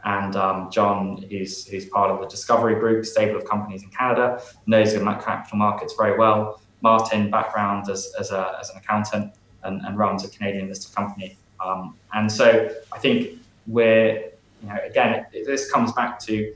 And 0.05 0.35
um, 0.35 0.69
John, 0.71 1.25
who's, 1.29 1.65
who's 1.67 1.85
part 1.85 2.09
of 2.09 2.19
the 2.21 2.27
Discovery 2.27 2.75
Group, 2.75 3.05
stable 3.05 3.38
of 3.38 3.45
companies 3.45 3.83
in 3.83 3.89
Canada, 3.89 4.41
knows 4.65 4.93
the 4.93 4.99
capital 4.99 5.57
markets 5.57 5.93
very 5.97 6.17
well. 6.17 6.62
Martin, 6.81 7.29
background 7.29 7.89
as, 7.89 8.13
as, 8.17 8.31
a, 8.31 8.57
as 8.59 8.69
an 8.69 8.77
accountant, 8.77 9.33
and, 9.63 9.81
and 9.85 9.97
runs 9.97 10.23
a 10.23 10.29
Canadian 10.29 10.69
listed 10.69 10.95
company. 10.95 11.38
Um, 11.63 11.95
and 12.13 12.31
so 12.31 12.73
I 12.93 12.99
think 12.99 13.39
we're, 13.67 14.31
you 14.62 14.69
know, 14.69 14.77
again, 14.85 15.25
it, 15.33 15.45
this 15.45 15.69
comes 15.71 15.91
back 15.91 16.19
to 16.21 16.55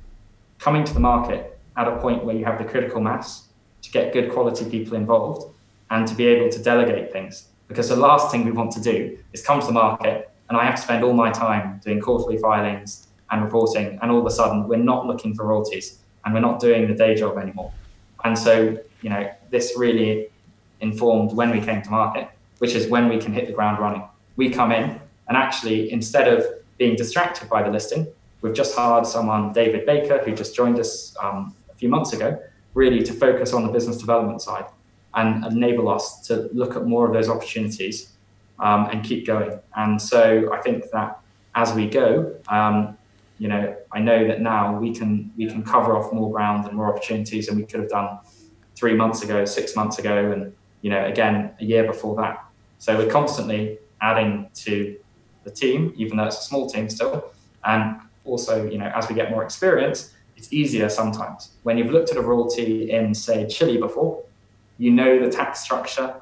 coming 0.59 0.83
to 0.85 0.93
the 0.93 0.99
market 0.99 1.59
at 1.75 1.87
a 1.87 1.97
point 1.97 2.23
where 2.23 2.35
you 2.35 2.45
have 2.45 2.57
the 2.57 2.65
critical 2.65 3.01
mass 3.01 3.49
to 3.81 3.91
get 3.91 4.13
good 4.13 4.31
quality 4.31 4.69
people 4.69 4.95
involved 4.95 5.53
and 5.89 6.07
to 6.07 6.15
be 6.15 6.25
able 6.25 6.49
to 6.49 6.63
delegate 6.63 7.11
things. 7.11 7.49
Because 7.67 7.89
the 7.89 7.95
last 7.95 8.31
thing 8.31 8.45
we 8.45 8.51
want 8.51 8.71
to 8.71 8.81
do 8.81 9.17
is 9.33 9.45
come 9.45 9.59
to 9.59 9.65
the 9.65 9.73
market 9.73 10.29
and 10.49 10.57
I 10.57 10.65
have 10.65 10.75
to 10.75 10.81
spend 10.81 11.03
all 11.03 11.13
my 11.13 11.31
time 11.31 11.81
doing 11.83 11.99
quarterly 11.99 12.37
filings 12.37 13.07
and 13.33 13.43
reporting, 13.43 13.97
and 14.01 14.11
all 14.11 14.19
of 14.19 14.25
a 14.25 14.31
sudden 14.31 14.67
we're 14.67 14.77
not 14.77 15.07
looking 15.07 15.33
for 15.33 15.43
royalties 15.45 15.99
and 16.23 16.33
we're 16.33 16.39
not 16.39 16.59
doing 16.59 16.87
the 16.87 16.93
day 16.93 17.15
job 17.15 17.37
anymore. 17.37 17.73
And 18.23 18.37
so, 18.37 18.77
you 19.01 19.09
know, 19.09 19.29
this 19.49 19.73
really 19.75 20.29
informed 20.79 21.33
when 21.33 21.49
we 21.49 21.59
came 21.59 21.81
to 21.81 21.89
market, 21.89 22.29
which 22.59 22.75
is 22.75 22.87
when 22.87 23.09
we 23.09 23.17
can 23.17 23.33
hit 23.33 23.47
the 23.47 23.53
ground 23.53 23.79
running. 23.79 24.03
We 24.35 24.49
come 24.49 24.71
in 24.71 25.01
and 25.27 25.35
actually, 25.35 25.91
instead 25.91 26.27
of 26.27 26.45
being 26.77 26.95
distracted 26.95 27.49
by 27.49 27.63
the 27.63 27.69
listing, 27.69 28.07
we've 28.41 28.53
just 28.53 28.75
hired 28.75 29.07
someone, 29.07 29.51
David 29.51 29.85
Baker, 29.85 30.19
who 30.23 30.33
just 30.33 30.55
joined 30.55 30.79
us 30.79 31.15
um, 31.21 31.55
a 31.71 31.75
few 31.75 31.89
months 31.89 32.13
ago, 32.13 32.39
really 32.75 33.01
to 33.03 33.13
focus 33.13 33.51
on 33.51 33.65
the 33.65 33.71
business 33.71 33.97
development 33.97 34.41
side 34.41 34.65
and 35.15 35.45
enable 35.45 35.89
us 35.89 36.21
to 36.27 36.49
look 36.53 36.75
at 36.75 36.85
more 36.85 37.07
of 37.07 37.13
those 37.13 37.29
opportunities 37.29 38.13
um, 38.59 38.89
and 38.91 39.03
keep 39.03 39.25
going. 39.25 39.59
And 39.75 40.01
so 40.01 40.51
I 40.53 40.61
think 40.61 40.89
that 40.91 41.19
as 41.55 41.73
we 41.73 41.87
go, 41.87 42.35
um, 42.47 42.97
you 43.39 43.47
know, 43.47 43.75
I 43.91 43.99
know 43.99 44.27
that 44.27 44.41
now 44.41 44.77
we 44.79 44.93
can 44.93 45.31
we 45.37 45.47
can 45.47 45.63
cover 45.63 45.95
off 45.97 46.13
more 46.13 46.31
ground 46.31 46.65
and 46.67 46.75
more 46.75 46.87
opportunities 46.87 47.47
than 47.47 47.57
we 47.57 47.63
could 47.63 47.79
have 47.81 47.89
done 47.89 48.19
three 48.75 48.95
months 48.95 49.23
ago, 49.23 49.45
six 49.45 49.75
months 49.75 49.99
ago, 49.99 50.31
and 50.31 50.53
you 50.81 50.89
know, 50.89 51.05
again 51.05 51.51
a 51.59 51.63
year 51.63 51.85
before 51.85 52.15
that. 52.17 52.43
So 52.79 52.97
we're 52.97 53.09
constantly 53.09 53.79
adding 54.01 54.49
to 54.55 54.97
the 55.43 55.51
team, 55.51 55.93
even 55.95 56.17
though 56.17 56.25
it's 56.25 56.39
a 56.39 56.43
small 56.43 56.69
team 56.69 56.89
still. 56.89 57.31
And 57.65 57.99
also, 58.25 58.69
you 58.69 58.77
know, 58.77 58.91
as 58.95 59.07
we 59.09 59.15
get 59.15 59.31
more 59.31 59.43
experience, 59.43 60.13
it's 60.35 60.51
easier 60.51 60.89
sometimes. 60.89 61.51
When 61.63 61.77
you've 61.77 61.91
looked 61.91 62.11
at 62.11 62.17
a 62.17 62.21
royalty 62.21 62.91
in, 62.91 63.13
say, 63.13 63.47
Chile 63.47 63.77
before, 63.77 64.23
you 64.77 64.91
know 64.91 65.19
the 65.23 65.29
tax 65.29 65.61
structure, 65.61 66.15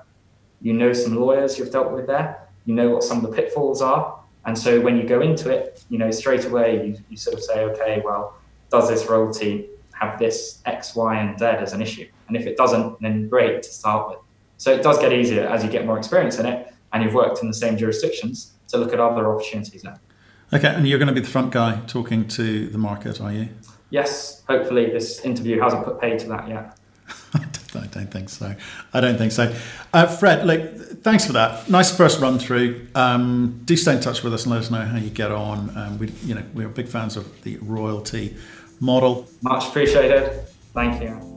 you 0.62 0.74
know 0.74 0.94
some 0.94 1.16
lawyers 1.16 1.58
you've 1.58 1.72
dealt 1.72 1.92
with 1.92 2.08
there, 2.08 2.48
you 2.66 2.76
know 2.76 2.90
what 2.90 3.04
some 3.04 3.24
of 3.24 3.30
the 3.30 3.36
pitfalls 3.36 3.82
are. 3.82 4.20
And 4.46 4.58
so 4.58 4.82
when 4.82 4.98
you 4.98 5.04
go 5.04 5.22
into 5.22 5.50
it, 5.50 5.84
you 5.90 5.98
know, 5.98 6.12
straight 6.12 6.46
away 6.46 6.88
you, 6.88 6.98
you 7.10 7.18
sort 7.18 7.36
of 7.38 7.44
say, 7.44 7.64
okay, 7.66 8.02
well, 8.04 8.36
does 8.72 8.90
this 8.90 9.06
royalty 9.08 9.68
have 9.94 10.18
this 10.18 10.62
X, 10.66 10.96
Y, 10.96 11.16
and 11.16 11.38
Z 11.38 11.46
as 11.46 11.74
an 11.74 11.82
issue? 11.82 12.08
And 12.28 12.36
if 12.36 12.48
it 12.48 12.58
doesn't, 12.58 13.02
then 13.02 13.28
great 13.30 13.62
to 13.64 13.70
start 13.70 14.10
with. 14.10 14.20
So 14.58 14.72
it 14.72 14.82
does 14.82 14.98
get 15.00 15.14
easier 15.14 15.48
as 15.48 15.64
you 15.64 15.70
get 15.70 15.86
more 15.86 15.98
experience 15.98 16.40
in 16.40 16.46
it 16.46 16.74
and 16.94 17.04
you've 17.04 17.14
worked 17.14 17.42
in 17.42 17.48
the 17.48 17.54
same 17.54 17.78
jurisdictions 17.78 18.54
to 18.70 18.78
look 18.78 18.94
at 18.94 19.00
other 19.00 19.32
opportunities 19.34 19.84
now. 19.84 19.96
Okay, 20.54 20.68
and 20.68 20.88
you're 20.88 21.00
going 21.00 21.08
to 21.08 21.14
be 21.14 21.22
the 21.22 21.30
front 21.30 21.52
guy 21.52 21.82
talking 21.88 22.28
to 22.30 22.68
the 22.68 22.78
market, 22.78 23.22
are 23.22 23.32
you? 23.32 23.50
Yes, 23.90 24.44
hopefully 24.48 24.88
this 24.88 25.20
interview 25.22 25.60
hasn't 25.60 25.86
put 25.86 26.00
paid 26.00 26.20
to 26.20 26.28
that 26.30 26.48
yet. 26.48 26.78
I 27.76 27.88
don't 27.88 28.12
think 28.12 28.30
so. 28.30 28.56
I 28.94 29.02
don't 29.02 29.18
think 29.18 29.32
so. 29.32 29.56
Uh, 29.94 30.08
Fred, 30.08 30.46
look, 30.46 31.02
thanks 31.04 31.26
for 31.26 31.34
that. 31.34 31.70
Nice 31.70 31.96
first 31.96 32.20
run 32.20 32.40
through. 32.40 32.88
Um, 32.96 33.62
do 33.66 33.76
stay 33.76 33.96
in 33.96 34.02
touch 34.02 34.24
with 34.24 34.34
us 34.34 34.44
and 34.44 34.52
let 34.52 34.62
us 34.62 34.72
know 34.72 34.82
how 34.82 34.98
you 34.98 35.10
get 35.10 35.32
on. 35.32 35.76
Um, 35.78 35.98
we, 36.00 36.10
you 36.24 36.36
know, 36.36 36.44
we're 36.54 36.70
big 36.70 36.88
fans 36.88 37.18
of 37.18 37.42
the 37.44 37.58
royalty 37.58 38.36
model. 38.80 39.28
Much 39.42 39.68
appreciated. 39.68 40.46
Thank 40.74 41.02
you. 41.02 41.32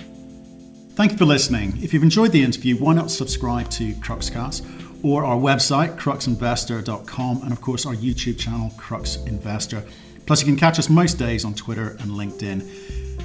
Thank 0.95 1.13
you 1.13 1.19
for 1.19 1.25
listening. 1.25 1.83
If 1.83 1.93
you've 1.93 2.05
enjoyed 2.05 2.31
the 2.31 2.43
interview, 2.43 2.77
why 2.77 2.95
not 2.95 3.11
subscribe 3.11 3.69
to 3.71 3.93
Cruxcast 3.95 4.65
or 5.05 5.25
our 5.25 5.37
website, 5.37 5.99
cruxinvestor.com, 5.99 7.43
and 7.43 7.53
of 7.53 7.61
course 7.61 7.85
our 7.85 7.95
YouTube 7.95 8.39
channel, 8.39 8.73
Crux 8.77 9.17
Investor. 9.27 9.85
Plus, 10.27 10.41
you 10.41 10.47
can 10.47 10.57
catch 10.57 10.79
us 10.79 10.89
most 10.89 11.19
days 11.19 11.45
on 11.45 11.53
Twitter 11.53 11.91
and 12.01 12.13
LinkedIn. 12.13 13.14